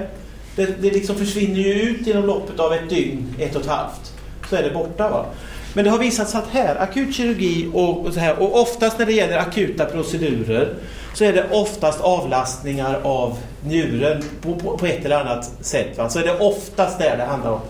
Det, 0.56 0.82
det 0.82 0.92
liksom 0.92 1.16
försvinner 1.16 1.60
ju 1.60 1.74
ut 1.74 2.08
genom 2.08 2.26
loppet 2.26 2.60
av 2.60 2.74
ett 2.74 2.90
dygn, 2.90 3.36
ett 3.40 3.56
och 3.56 3.62
ett 3.62 3.68
halvt. 3.68 4.14
Så 4.50 4.56
är 4.56 4.64
det 4.64 4.70
borta. 4.70 5.10
Va? 5.10 5.26
Men 5.74 5.86
det 5.86 5.92
har 5.92 5.98
visat 5.98 6.30
sig 6.30 6.40
att 6.40 6.50
här, 6.52 6.76
akut 6.76 7.16
kirurgi 7.16 7.70
och, 7.74 8.06
och, 8.06 8.14
så 8.14 8.20
här, 8.20 8.40
och 8.40 8.62
oftast 8.62 9.00
när 9.00 9.06
det 9.06 9.14
gäller 9.14 9.38
akuta 9.38 9.86
procedurer 9.86 10.74
så 11.14 11.24
är 11.24 11.34
det 11.34 11.46
oftast 11.52 12.02
avlastningar 12.02 13.00
av 13.04 13.38
njuren 13.68 14.24
på, 14.42 14.56
på, 14.56 14.78
på 14.78 14.86
ett 14.86 15.06
eller 15.06 15.20
annat 15.20 15.52
sätt. 15.62 15.98
Va? 15.98 16.10
Så 16.10 16.20
är 16.20 16.24
det 16.24 16.40
oftast 16.40 17.00
där 17.00 17.18
det 17.18 17.24
handlar 17.24 17.52
om. 17.52 17.62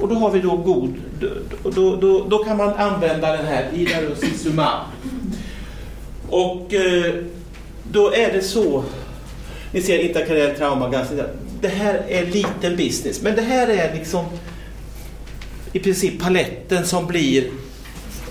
Och 0.00 0.08
då 0.08 0.14
har 0.14 0.30
vi 0.30 0.40
då 0.40 0.56
god, 0.56 0.94
då, 1.20 1.28
då, 1.70 1.96
då, 1.96 2.24
då 2.28 2.44
kan 2.44 2.56
man 2.56 2.74
använda 2.74 3.36
den 3.36 3.46
här 3.46 3.68
Idarosizumab. 3.72 4.80
Och 6.32 6.74
eh, 6.74 7.14
då 7.92 8.14
är 8.14 8.32
det 8.32 8.42
så, 8.42 8.84
ni 9.72 9.82
ser 9.82 9.98
intrakardiell 9.98 10.56
trauma, 10.56 11.04
det 11.60 11.68
här 11.68 12.02
är 12.08 12.26
liten 12.26 12.76
business, 12.76 13.22
men 13.22 13.36
det 13.36 13.42
här 13.42 13.68
är 13.68 13.94
liksom 13.94 14.24
i 15.72 15.78
princip 15.78 16.22
paletten 16.22 16.86
som 16.86 17.06
blir 17.06 17.50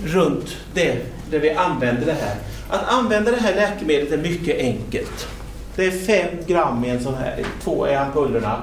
runt 0.06 0.58
det 0.74 0.98
där 1.32 1.40
vi 1.40 1.52
använder 1.52 2.06
det 2.06 2.16
här. 2.22 2.36
Att 2.70 2.88
använda 2.88 3.32
det 3.32 3.42
här 3.42 3.56
läkemedlet 3.56 4.12
är 4.12 4.18
mycket 4.18 4.58
enkelt. 4.58 5.28
Det 5.76 5.86
är 5.86 5.92
5 5.92 6.28
gram 6.48 6.86
i 6.86 6.90
en 6.90 7.04
sån 7.04 7.16
här, 7.16 7.46
två 7.64 7.86
är 7.86 7.98
ampullerna. 7.98 8.62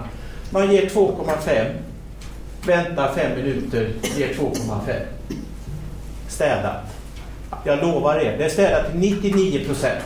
Man 0.51 0.72
ger 0.72 0.88
2,5, 0.88 1.72
väntar 2.66 3.14
5 3.14 3.37
minuter, 3.37 3.92
ger 4.16 4.29
2,5. 4.29 5.01
Städat. 6.29 6.97
Jag 7.64 7.83
lovar 7.83 8.16
er, 8.16 8.38
det 8.38 8.44
är 8.44 8.49
städat 8.49 8.90
till 8.90 9.01
99 9.01 9.64
procent. 9.66 10.05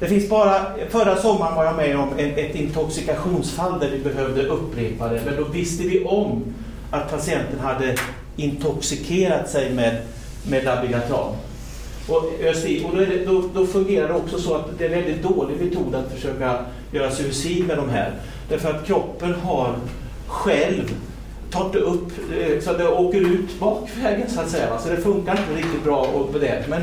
Det 0.00 0.06
finns 0.06 0.28
bara, 0.28 0.66
förra 0.90 1.16
sommaren 1.16 1.54
var 1.54 1.64
jag 1.64 1.76
med 1.76 1.98
om 1.98 2.08
ett, 2.18 2.38
ett 2.38 2.54
intoxikationsfall 2.54 3.80
där 3.80 3.90
vi 3.90 3.98
behövde 3.98 4.46
upprepa 4.46 5.08
det, 5.08 5.22
men 5.24 5.36
då 5.36 5.44
visste 5.44 5.82
vi 5.82 6.04
om 6.04 6.44
att 6.90 7.10
patienten 7.10 7.60
hade 7.60 7.96
intoxikerat 8.36 9.50
sig 9.50 9.70
med, 9.70 10.02
med 10.48 10.64
labigatran. 10.64 11.32
Och, 12.08 12.16
och 12.16 12.96
då, 12.96 12.98
det, 12.98 13.24
då, 13.26 13.44
då, 13.54 13.66
fungerar 13.66 14.08
det 14.08 14.14
också 14.14 14.38
så 14.38 14.54
att 14.54 14.78
det 14.78 14.84
är 14.84 14.90
en 14.90 15.04
väldigt 15.04 15.22
dålig 15.22 15.60
metod 15.60 15.94
att 15.94 16.12
försöka 16.12 16.58
göra 16.92 17.10
suicid 17.10 17.66
med 17.66 17.76
de 17.76 17.88
här. 17.88 18.12
Därför 18.48 18.70
att 18.70 18.86
kroppen 18.86 19.34
har 19.34 19.74
själv 20.26 20.94
tar 21.54 21.64
inte 21.64 21.78
upp 21.78 22.08
eh, 22.38 22.60
så 22.60 22.70
att 22.70 22.78
det 22.78 22.88
åker 22.88 23.20
ut 23.20 23.60
bakvägen 23.60 24.30
så 24.30 24.40
att 24.40 24.50
säga. 24.50 24.78
Så 24.78 24.88
det 24.88 24.96
funkar 24.96 25.32
inte 25.32 25.66
riktigt 25.66 25.84
bra 25.84 26.06
på 26.32 26.38
det, 26.38 26.64
men 26.68 26.82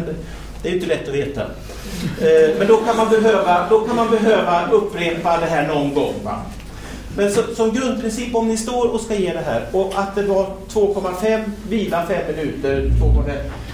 det 0.64 0.70
är 0.70 0.74
inte 0.74 0.88
lätt 0.88 1.08
att 1.08 1.16
veta. 1.16 1.42
Eh, 1.42 2.58
men 2.58 2.68
då 2.68 2.78
kan 2.78 2.98
man 2.98 3.10
behöva, 3.10 3.70
då 3.70 3.80
kan 3.80 3.96
man 3.96 4.10
behöva 4.10 4.72
upprepa 4.72 5.38
det 5.38 5.46
här 5.46 5.68
någon 5.68 5.94
gång. 5.94 6.14
Va? 6.24 6.42
Men 7.18 7.32
så, 7.32 7.42
som 7.56 7.72
grundprincip 7.72 8.36
om 8.36 8.48
ni 8.48 8.58
står 8.58 8.94
och 8.94 9.02
ska 9.02 9.16
ge 9.16 9.34
det 9.34 9.44
här 9.46 9.66
och 9.72 9.94
att 9.96 10.16
det 10.16 10.24
var 10.24 10.46
2,5, 10.70 11.44
vila 11.70 12.06
5 12.08 12.36
minuter, 12.36 12.82
2,5. 12.82 13.32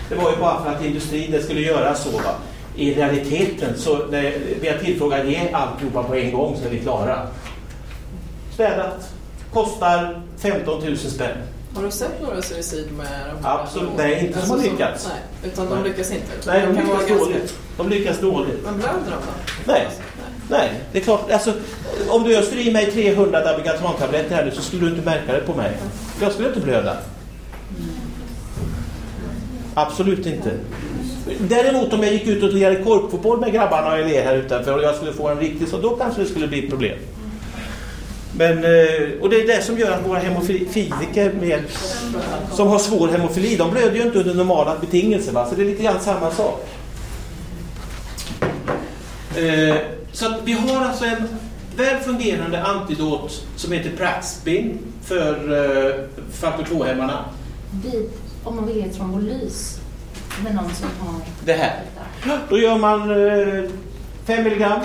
Det 0.09 0.15
var 0.15 0.31
ju 0.31 0.37
bara 0.37 0.63
för 0.63 0.71
att 0.71 0.85
industrin 0.85 1.31
det 1.31 1.43
skulle 1.43 1.61
göra 1.61 1.95
så. 1.95 2.09
Va? 2.09 2.35
I 2.75 2.93
realiteten 2.93 3.69
så 3.77 3.97
när 4.11 4.33
vi 4.61 4.69
har 4.69 4.77
tillfrågat 4.77 5.27
ge 5.27 5.51
alltihopa 5.51 6.03
på 6.03 6.15
en 6.15 6.31
gång 6.31 6.55
så 6.57 6.65
är 6.65 6.69
vi 6.69 6.79
klara. 6.79 7.27
Städat. 8.53 9.09
Kostar 9.53 10.21
15 10.37 10.83
000 10.85 10.97
spänn. 10.97 11.37
Har 11.75 11.83
du 11.83 11.91
sett 11.91 12.21
några 12.21 12.41
suicid 12.41 12.91
med 12.97 13.07
de 13.35 13.45
här? 13.45 13.59
Absolut, 13.59 13.89
nej 13.97 14.25
inte 14.25 14.41
som 14.41 14.49
har 14.49 14.63
lyckats. 14.63 15.09
Nej, 15.13 15.51
utan 15.51 15.69
de 15.69 15.83
lyckas 15.83 16.11
inte? 16.11 16.25
Nej, 16.47 16.61
de, 16.61 16.75
de 16.75 16.81
lyckas 16.81 17.19
dåligt. 17.19 17.57
De 17.77 17.89
lyckas 17.89 18.19
dåligt. 18.19 18.63
Men 18.63 18.77
blöder 18.77 18.93
de 18.93 19.11
då? 19.11 19.31
Nej. 19.65 19.87
Nej, 20.49 20.81
det 20.91 20.99
är 20.99 21.03
klart. 21.03 21.31
Alltså, 21.31 21.53
om 22.09 22.23
du 22.23 22.37
öser 22.37 22.57
i 22.67 22.71
mig 22.71 22.91
300 22.91 23.43
Dabigatran-tabletter 23.43 24.35
här 24.35 24.45
nu 24.45 24.51
så 24.51 24.61
skulle 24.61 24.81
du 24.85 24.89
inte 24.91 25.05
märka 25.05 25.33
det 25.33 25.39
på 25.39 25.53
mig. 25.53 25.77
Jag 26.21 26.31
skulle 26.31 26.47
inte 26.47 26.59
blöda. 26.59 26.97
Absolut 29.73 30.25
inte. 30.25 30.51
Däremot 31.39 31.93
om 31.93 32.03
jag 32.03 32.13
gick 32.13 32.27
ut 32.27 32.43
och 32.43 32.53
lirade 32.53 32.83
korpfotboll 32.83 33.39
med 33.39 33.53
grabbarna 33.53 33.91
och 33.91 33.99
Elé 33.99 34.21
här 34.21 34.35
utanför 34.35 34.77
och 34.77 34.83
jag 34.83 34.95
skulle 34.95 35.13
få 35.13 35.27
en 35.27 35.39
riktig 35.39 35.67
så 35.67 35.77
då 35.77 35.89
kanske 35.95 36.21
det 36.21 36.27
skulle 36.27 36.47
bli 36.47 36.63
ett 36.63 36.69
problem. 36.69 36.97
Men, 38.37 38.57
eh, 38.57 39.21
och 39.21 39.29
det 39.29 39.41
är 39.41 39.47
det 39.47 39.61
som 39.63 39.77
gör 39.77 39.91
att 39.91 40.07
våra 40.07 40.19
hemofiliker 40.19 41.33
med, 41.33 41.63
som 42.51 42.67
har 42.67 42.79
svår 42.79 43.07
hemofili, 43.07 43.55
de 43.55 43.71
blöder 43.71 43.95
ju 43.95 44.01
inte 44.01 44.19
under 44.19 44.33
normala 44.33 44.77
betingelser. 44.79 45.31
Va? 45.31 45.49
Så 45.49 45.55
det 45.55 45.61
är 45.61 45.65
lite 45.65 45.83
grann 45.83 45.99
samma 45.99 46.31
sak. 46.31 46.67
Eh, 49.35 49.75
så 50.11 50.33
vi 50.43 50.53
har 50.53 50.85
alltså 50.85 51.05
en 51.05 51.27
väl 51.77 51.97
fungerande 51.97 52.63
antidot 52.63 53.45
som 53.55 53.71
heter 53.71 53.89
Praxbin 53.97 54.79
för 55.03 55.53
uh, 55.53 55.95
faktor 56.31 56.63
2-hämmarna. 56.63 57.25
Om 58.43 58.55
man 58.55 58.67
vill 58.67 58.77
ge 58.77 58.89
trombolys 58.89 59.79
med 60.43 60.55
någon 60.55 60.75
som 60.75 60.87
har 60.99 61.21
det 61.45 61.53
här. 61.53 61.83
Då 62.49 62.57
gör 62.57 62.77
man 62.77 63.11
uh, 63.11 63.69
5 64.25 64.43
milligram 64.43 64.81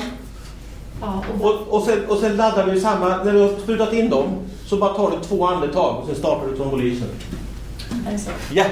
Ja, 1.03 1.25
och 1.41 1.45
Och, 1.51 1.69
och, 1.69 1.83
sen, 1.87 2.07
och 2.09 2.19
sen 2.19 2.37
laddar 2.37 2.67
vi 2.67 2.81
samma, 2.81 3.09
när 3.25 3.33
du 3.33 3.39
har 3.41 3.59
sprutat 3.63 3.93
in 3.93 4.11
dem 4.11 4.27
så 4.67 4.77
bara 4.77 4.95
tar 4.95 5.11
du 5.11 5.17
två 5.29 5.47
andetag 5.47 5.97
och 6.01 6.07
sen 6.07 6.17
startar 6.17 6.47
du 6.51 6.57
trombolysen. 6.57 7.09
är 8.09 8.13
det 8.13 8.19
så? 8.19 8.31
Ja, 8.55 8.65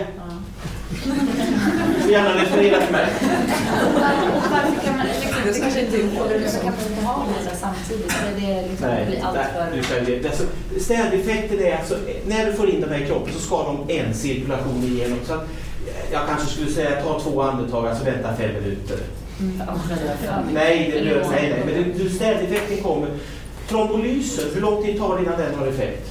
du 1.97 2.03
får 2.03 2.11
gärna 2.11 2.35
referera 2.35 2.81
till 2.81 2.93
mig. 2.93 3.07
Och 3.87 4.01
var- 4.01 4.37
och 4.37 4.43
varför 4.51 4.87
kan 4.87 4.97
man 4.97 5.07
liksom, 5.07 5.31
Det 5.53 5.61
kanske 5.61 5.81
inte 5.81 5.97
är 5.97 6.49
så 6.49 6.59
kan 6.59 6.73
man 6.75 6.85
inte 6.91 7.05
ha 7.07 7.25
det 7.39 7.51
där 7.51 7.57
samtidigt? 7.61 8.13
Det 8.37 8.69
liksom 8.71 8.89
blir 9.09 9.25
allt 9.25 9.37
nej, 9.37 9.67
du 9.75 9.83
för... 9.83 10.29
Alltså, 10.29 10.45
städeffekten 10.81 11.61
är 11.61 11.79
alltså, 11.79 11.95
när 12.27 12.47
du 12.47 12.53
får 12.53 12.71
in 12.71 12.81
dem 12.81 12.91
här 12.91 13.01
i 13.01 13.07
kroppen 13.07 13.33
så 13.35 13.41
ska 13.41 13.57
de 13.63 13.95
en 13.95 14.15
cirkulation 14.15 14.83
igenom. 14.85 15.19
Så 15.27 15.35
att, 15.35 15.49
jag 16.13 16.21
kanske 16.29 16.47
skulle 16.47 16.71
säga 16.71 17.03
ta 17.03 17.21
två 17.21 17.43
andetag, 17.43 17.87
alltså 17.87 18.05
vänta 18.05 18.29
fem 18.39 18.51
minuter. 18.55 18.99
Mm. 19.41 19.63
Nej, 20.53 20.91
det 20.95 21.05
behövs, 21.05 21.29
nej, 21.31 21.65
nej. 21.67 21.85
Men 21.85 21.99
det, 21.99 22.11
städeffekten 22.11 22.83
kommer. 22.83 23.09
Trombolysen, 23.69 24.45
hur 24.55 24.61
lång 24.61 24.85
tid 24.85 24.99
tar 24.99 25.17
det 25.17 25.23
innan 25.23 25.39
den 25.39 25.55
har 25.55 25.67
effekt? 25.67 26.11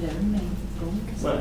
Det 0.00 0.06
är 0.06 0.10
en 0.10 0.40
gång 0.80 1.00
kanske? 1.10 1.28
Nej. 1.28 1.38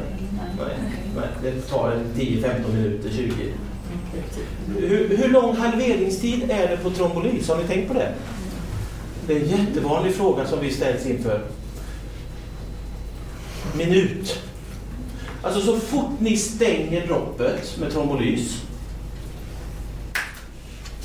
Eller 0.59 0.77
Nej, 0.77 1.27
nej, 1.43 1.53
det 1.53 1.61
tar 1.61 1.91
en 1.91 2.05
10-15 2.15 2.73
minuter, 2.73 3.09
20. 3.09 3.31
Okej. 3.31 4.89
Hur, 4.89 5.17
hur 5.17 5.29
lång 5.29 5.55
halveringstid 5.55 6.51
är 6.51 6.67
det 6.67 6.77
på 6.77 6.89
trombolys? 6.89 7.49
Har 7.49 7.57
ni 7.57 7.63
tänkt 7.63 7.87
på 7.87 7.93
det? 7.93 8.13
Det 9.27 9.33
är 9.33 9.39
en 9.39 9.47
jättevanlig 9.47 10.15
fråga 10.15 10.45
som 10.45 10.59
vi 10.59 10.71
ställs 10.71 11.05
inför. 11.05 11.41
Minut. 13.77 14.39
Alltså 15.41 15.61
så 15.61 15.79
fort 15.79 16.19
ni 16.19 16.37
stänger 16.37 17.07
droppet 17.07 17.77
med 17.79 17.91
trombolys 17.91 18.63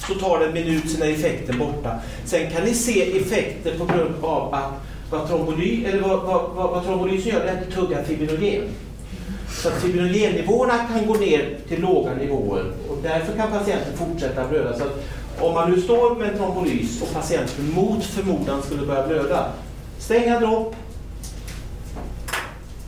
så 0.09 0.15
tar 0.15 0.39
det 0.39 0.47
en 0.47 0.53
minut, 0.53 0.91
sen 0.91 1.03
är 1.03 1.11
effekten 1.13 1.59
borta. 1.59 2.01
Sen 2.25 2.51
kan 2.51 2.65
ni 2.65 2.75
se 2.75 3.19
effekter 3.19 3.79
på 3.79 3.85
grund 3.85 4.25
av 4.25 4.55
att 4.55 4.73
vad, 5.11 5.29
tromboly, 5.29 5.85
eller 5.85 6.01
vad, 6.01 6.23
vad, 6.23 6.51
vad, 6.55 6.71
vad 6.71 6.85
trombolysen 6.85 7.33
gör, 7.33 7.45
det 7.45 7.51
är 7.51 7.63
att 7.63 7.75
tugga 7.75 8.05
fibrinogen. 8.05 8.63
Så 9.63 9.69
att 9.69 9.83
fibrinogennivåerna 9.83 10.79
kan 10.79 11.07
gå 11.07 11.15
ner 11.15 11.59
till 11.69 11.81
låga 11.81 12.15
nivåer 12.15 12.73
och 12.89 12.99
därför 13.03 13.37
kan 13.37 13.51
patienten 13.51 13.97
fortsätta 13.97 14.49
blöda. 14.49 14.79
Så 14.79 14.85
att 14.85 15.05
om 15.41 15.55
man 15.55 15.71
nu 15.71 15.81
står 15.81 16.15
med 16.15 16.29
en 16.29 16.39
trombolys 16.39 17.03
och 17.03 17.13
patienten 17.13 17.73
mot 17.75 18.05
förmodan 18.05 18.63
skulle 18.63 18.87
börja 18.87 19.07
blöda, 19.07 19.53
stänga 19.99 20.41
dropp, 20.41 20.75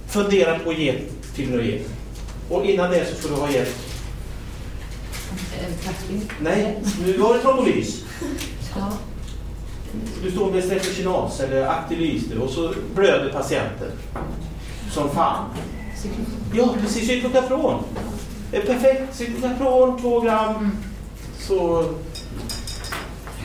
fundera 0.09 0.59
på 0.59 0.71
att 0.71 0.79
ge 0.79 0.95
fibrinogen. 1.35 1.79
Och 2.51 2.65
innan 2.65 2.91
det 2.91 3.07
så 3.07 3.15
får 3.15 3.29
du 3.29 3.41
ha 3.41 3.51
gett, 3.51 3.75
Eh, 5.61 6.21
nej, 6.41 6.79
nu 7.07 7.19
var 7.19 7.35
det 7.35 7.41
trombolys. 7.41 8.03
Ja. 8.77 8.93
Du 10.23 10.31
står 10.31 10.51
med 10.53 10.65
streptokinas 10.65 11.41
eller 11.41 11.67
aktivys 11.67 12.23
nu 12.31 12.41
och 12.41 12.51
så 12.51 12.73
blöder 12.95 13.33
patienten. 13.33 13.93
Som 14.93 15.11
fan. 15.11 15.45
Ja, 16.55 16.75
precis. 16.81 17.07
Är 18.53 18.61
perfekt. 18.61 19.17
Cyklokapron, 19.17 20.01
2 20.01 20.21
gram. 20.21 20.77
Så 21.39 21.85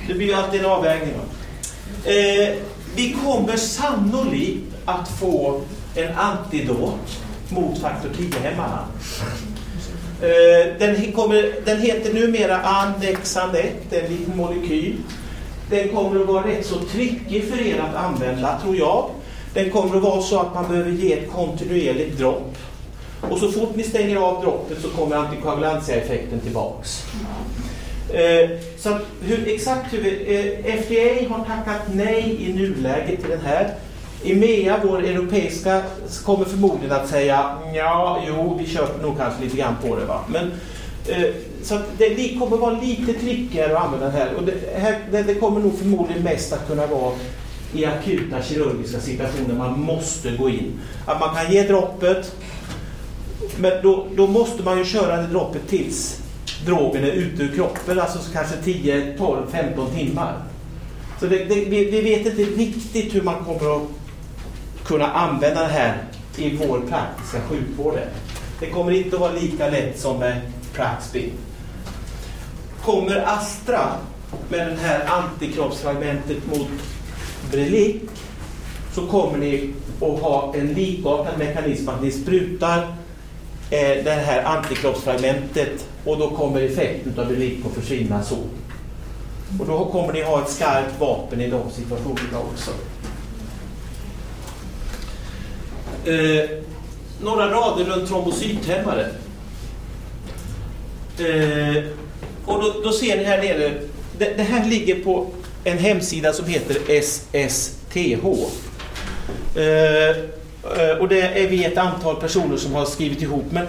det 0.07 0.13
blir 0.13 0.35
alltid 0.35 0.59
en 0.59 0.65
avvägning. 0.65 1.13
Eh, 2.05 2.55
vi 2.95 3.17
kommer 3.25 3.57
sannolikt 3.57 4.75
att 4.85 5.09
få 5.19 5.61
en 5.95 6.17
antidot 6.17 7.19
mot 7.49 7.79
faktor 7.79 8.09
10-hämmarna. 8.09 8.85
Eh, 10.21 10.73
den, 10.79 11.11
kommer, 11.11 11.53
den 11.65 11.81
heter 11.81 12.13
numera 12.13 12.57
Andexanet, 12.57 13.93
en 13.93 14.11
liten 14.11 14.37
molekyl. 14.37 14.95
Den 15.69 15.89
kommer 15.89 16.21
att 16.21 16.27
vara 16.27 16.47
rätt 16.47 16.65
så 16.65 16.75
trickig 16.75 17.43
för 17.49 17.67
er 17.67 17.79
att 17.79 17.95
använda, 17.95 18.59
tror 18.63 18.77
jag. 18.77 19.09
Den 19.53 19.69
kommer 19.69 19.97
att 19.97 20.03
vara 20.03 20.21
så 20.21 20.39
att 20.39 20.53
man 20.53 20.67
behöver 20.69 20.91
ge 20.91 21.13
ett 21.13 21.31
kontinuerligt 21.31 22.17
dropp. 22.17 22.57
Och 23.21 23.37
så 23.37 23.51
fort 23.51 23.75
ni 23.75 23.83
stänger 23.83 24.17
av 24.17 24.41
droppet 24.41 24.81
så 24.81 24.89
kommer 24.89 25.15
antikoagulantia-effekten 25.15 26.39
tillbaks. 26.39 27.05
Eh, 28.13 28.49
så 28.77 28.97
hur, 29.21 29.47
exakt 29.47 29.93
hur 29.93 30.01
vi, 30.01 30.35
eh, 30.35 30.75
FDA 30.75 31.29
har 31.29 31.45
tackat 31.45 31.81
nej 31.93 32.37
i 32.39 32.53
nuläget 32.53 33.21
till 33.21 33.29
den 33.29 33.41
här. 33.41 33.73
EMEA, 34.23 34.79
vår 34.83 35.03
europeiska, 35.03 35.81
kommer 36.25 36.45
förmodligen 36.45 36.91
att 36.91 37.09
säga 37.09 37.57
ja, 37.73 38.23
jo, 38.27 38.57
vi 38.59 38.65
köper 38.65 39.03
nog 39.03 39.17
kanske 39.17 39.43
lite 39.43 39.57
grann 39.57 39.75
på 39.81 39.95
det. 39.95 40.05
Va? 40.05 40.19
Men, 40.27 40.51
eh, 41.07 41.33
så 41.63 41.75
att 41.75 41.97
det 41.97 42.39
kommer 42.39 42.57
vara 42.57 42.79
lite 42.81 43.13
trickigare 43.13 43.77
att 43.77 43.85
använda 43.85 44.05
den 44.05 44.15
här. 44.15 44.33
Och 44.37 44.43
det, 44.43 44.53
här 44.81 44.99
det, 45.11 45.23
det 45.23 45.35
kommer 45.35 45.59
nog 45.59 45.77
förmodligen 45.77 46.23
mest 46.23 46.53
att 46.53 46.67
kunna 46.67 46.87
vara 46.87 47.13
i 47.73 47.85
akuta 47.85 48.41
kirurgiska 48.41 48.99
situationer 48.99 49.55
man 49.55 49.79
måste 49.79 50.31
gå 50.31 50.49
in. 50.49 50.79
Att 51.05 51.19
man 51.19 51.35
kan 51.35 51.51
ge 51.51 51.63
droppet, 51.63 52.35
men 53.57 53.71
då, 53.83 54.07
då 54.15 54.27
måste 54.27 54.63
man 54.63 54.77
ju 54.77 54.85
köra 54.85 55.21
det 55.21 55.27
droppet 55.27 55.67
tills 55.69 56.21
drogen 56.65 57.03
är 57.03 57.11
ute 57.11 57.43
ur 57.43 57.55
kroppen, 57.55 57.99
alltså 57.99 58.19
kanske 58.33 58.55
10, 58.63 59.17
12, 59.17 59.37
15 59.51 59.91
timmar. 59.91 60.33
Så 61.19 61.25
det, 61.25 61.37
det, 61.37 61.55
vi, 61.55 61.85
vi 61.85 62.01
vet 62.01 62.25
inte 62.25 62.43
riktigt 62.43 63.15
hur 63.15 63.21
man 63.21 63.45
kommer 63.45 63.75
att 63.75 63.89
kunna 64.85 65.07
använda 65.07 65.61
det 65.61 65.73
här 65.73 65.97
i 66.37 66.57
vår 66.57 66.79
praktiska 66.79 67.41
sjukvård. 67.49 67.99
Det 68.59 68.69
kommer 68.69 68.91
inte 68.91 69.15
att 69.15 69.21
vara 69.21 69.31
lika 69.31 69.69
lätt 69.69 69.99
som 69.99 70.19
med 70.19 70.41
Praxbin. 70.73 71.31
Kommer 72.81 73.23
Astra 73.27 73.91
med 74.49 74.67
det 74.67 74.77
här 74.81 75.05
antikroppsfragmentet 75.07 76.47
mot 76.47 76.67
Brelic 77.51 78.01
så 78.93 79.07
kommer 79.07 79.37
ni 79.37 79.73
att 80.01 80.21
ha 80.21 80.53
en 80.55 80.73
likartad 80.73 81.37
mekanism 81.37 81.89
att 81.89 82.01
ni 82.01 82.11
sprutar 82.11 82.77
eh, 83.69 84.03
det 84.03 84.23
här 84.25 84.43
antikroppsfragmentet 84.43 85.85
och 86.05 86.17
då 86.17 86.29
kommer 86.29 86.61
effekten 86.61 87.19
av 87.19 87.27
Brelic 87.27 87.65
att 87.65 87.83
försvinna 87.83 88.23
så. 88.23 88.37
Och 89.59 89.65
då 89.67 89.85
kommer 89.85 90.13
ni 90.13 90.21
ha 90.21 90.41
ett 90.41 90.49
skarpt 90.49 90.99
vapen 90.99 91.41
i 91.41 91.49
de 91.49 91.71
situationerna 91.71 92.39
också. 92.51 92.71
Eh, 96.05 96.49
några 97.21 97.51
rader 97.51 97.85
runt 97.85 98.09
trombocythämmare. 98.09 99.05
Eh, 101.19 101.83
och 102.45 102.63
då, 102.63 102.81
då 102.83 102.91
ser 102.91 103.17
ni 103.17 103.23
här 103.23 103.37
nere, 103.37 103.73
det, 104.17 104.33
det 104.37 104.43
här 104.43 104.65
ligger 104.65 105.03
på 105.03 105.27
en 105.63 105.77
hemsida 105.77 106.33
som 106.33 106.45
heter 106.45 106.77
SSTH. 107.01 108.25
Eh, 109.55 110.09
eh, 110.79 110.97
och 110.99 111.07
det 111.07 111.21
är 111.21 111.47
vi 111.47 111.65
ett 111.65 111.77
antal 111.77 112.15
personer 112.15 112.57
som 112.57 112.73
har 112.73 112.85
skrivit 112.85 113.21
ihop. 113.21 113.45
Men 113.49 113.67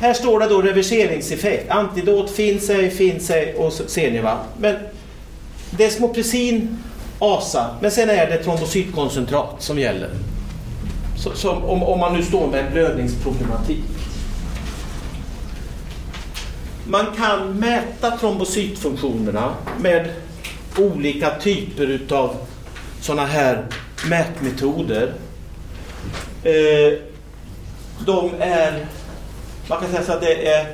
här 0.00 0.14
står 0.14 0.40
det 0.40 0.46
då 0.46 0.62
reverseringseffekt. 0.62 1.70
Antidot 1.70 2.30
finns 2.30 2.70
ej, 2.70 2.90
finns 2.90 3.30
ej 3.30 3.54
och 3.54 3.72
så 3.72 3.86
ser 3.86 4.10
ni 4.10 4.20
va. 4.20 4.38
Men 4.58 4.76
Desmopressin, 5.70 6.78
ASA, 7.18 7.66
men 7.80 7.90
sen 7.90 8.10
är 8.10 8.30
det 8.30 8.36
trombocytkoncentrat 8.36 9.54
som 9.58 9.78
gäller. 9.78 10.10
Så, 11.16 11.30
som, 11.34 11.64
om, 11.64 11.82
om 11.82 12.00
man 12.00 12.14
nu 12.16 12.22
står 12.22 12.46
med 12.46 12.66
en 12.66 12.72
blödningsproblematik. 12.72 13.84
Man 16.88 17.06
kan 17.16 17.52
mäta 17.52 18.10
trombocytfunktionerna 18.10 19.54
med 19.80 20.08
olika 20.78 21.30
typer 21.30 21.86
utav 21.86 22.36
sådana 23.00 23.26
här 23.26 23.64
mätmetoder. 24.08 25.12
Eh, 26.42 26.98
de 28.06 28.30
är, 28.40 28.86
man 29.68 29.80
kan 29.80 29.90
säga 29.90 30.02
så 30.02 30.12
att 30.12 30.20
det 30.20 30.48
är, 30.48 30.66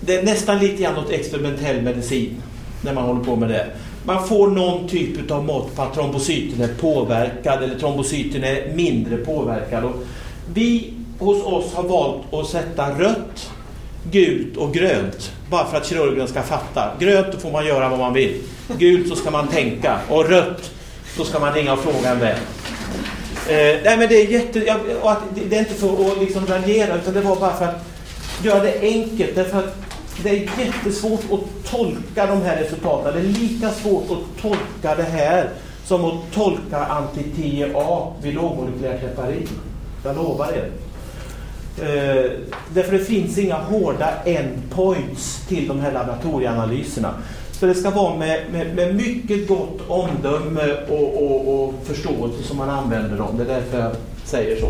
det 0.00 0.14
är 0.16 0.22
nästan 0.22 0.58
lite 0.58 0.82
grann 0.82 0.98
åt 0.98 1.10
experimentell 1.10 1.82
medicin 1.82 2.42
när 2.82 2.94
man 2.94 3.04
håller 3.04 3.24
på 3.24 3.36
med 3.36 3.48
det. 3.48 3.66
Man 4.06 4.28
får 4.28 4.48
någon 4.48 4.88
typ 4.88 5.30
av 5.30 5.44
mått 5.44 5.76
på 5.76 5.82
att 5.82 5.94
trombocyten 5.94 6.60
är 6.60 6.74
påverkad 6.74 7.62
eller 7.62 7.78
trombocyten 7.78 8.44
är 8.44 8.72
mindre 8.74 9.16
påverkad. 9.16 9.84
Och 9.84 9.94
vi 10.54 10.92
hos 11.18 11.42
oss 11.42 11.74
har 11.74 11.82
valt 11.82 12.34
att 12.34 12.46
sätta 12.48 12.98
rött, 12.98 13.50
gult 14.10 14.56
och 14.56 14.74
grönt 14.74 15.32
bara 15.50 15.66
för 15.66 15.76
att 15.76 15.86
kirurgen 15.86 16.28
ska 16.28 16.42
fatta. 16.42 16.90
Grönt 16.98 17.32
då 17.32 17.38
får 17.38 17.50
man 17.50 17.66
göra 17.66 17.88
vad 17.88 17.98
man 17.98 18.12
vill. 18.12 18.40
Gult 18.78 19.08
så 19.08 19.16
ska 19.16 19.30
man 19.30 19.48
tänka 19.48 19.98
och 20.08 20.28
rött 20.28 20.70
då 21.16 21.24
ska 21.24 21.38
man 21.38 21.54
ringa 21.54 21.72
och 21.72 21.78
fråga 21.78 22.10
en 22.10 22.18
vän. 22.18 22.38
Eh, 23.48 23.80
nej 23.84 23.96
men 23.98 24.08
det 24.08 24.14
är 24.14 24.26
jätte... 24.26 24.58
Ja, 24.58 24.76
och 25.02 25.12
att, 25.12 25.18
det, 25.34 25.40
det 25.44 25.56
är 25.56 25.60
inte 25.60 25.74
för 25.74 26.12
att 26.12 26.20
liksom 26.20 26.46
raljera 26.46 26.96
utan 26.96 27.14
det 27.14 27.20
var 27.20 27.36
bara 27.36 27.56
för 27.56 27.64
att 27.64 27.84
göra 28.42 28.62
det 28.62 28.80
enkelt. 28.80 29.34
Därför 29.34 29.58
att 29.58 29.76
det 30.22 30.30
är 30.30 30.64
jättesvårt 30.64 31.20
att 31.32 31.70
tolka 31.70 32.26
de 32.26 32.42
här 32.42 32.56
resultaten. 32.56 33.14
Det 33.14 33.20
är 33.20 33.24
lika 33.24 33.70
svårt 33.70 34.10
att 34.10 34.42
tolka 34.42 34.94
det 34.94 35.02
här 35.02 35.48
som 35.84 36.04
att 36.04 36.32
tolka 36.34 36.78
anti-TEA 36.78 38.12
vid 38.22 38.34
lågmolekylärt 38.34 39.00
heparin. 39.00 39.48
Jag 40.04 40.16
lovar 40.16 40.52
er. 40.52 40.70
Eh, 41.78 42.30
därför 42.74 42.92
det 42.92 43.04
finns 43.04 43.38
inga 43.38 43.56
hårda 43.56 44.10
endpoints 44.24 45.46
till 45.48 45.68
de 45.68 45.80
här 45.80 45.92
laboratorieanalyserna. 45.92 47.14
Så 47.52 47.66
det 47.66 47.74
ska 47.74 47.90
vara 47.90 48.16
med, 48.16 48.40
med, 48.52 48.74
med 48.74 48.94
mycket 48.94 49.48
gott 49.48 49.80
omdöme 49.88 50.76
och, 50.88 51.22
och, 51.22 51.64
och 51.64 51.74
förståelse 51.84 52.42
som 52.42 52.56
man 52.56 52.70
använder 52.70 53.18
dem. 53.18 53.36
Det 53.36 53.42
är 53.42 53.60
därför 53.60 53.78
jag 53.78 53.92
säger 54.24 54.60
så. 54.60 54.68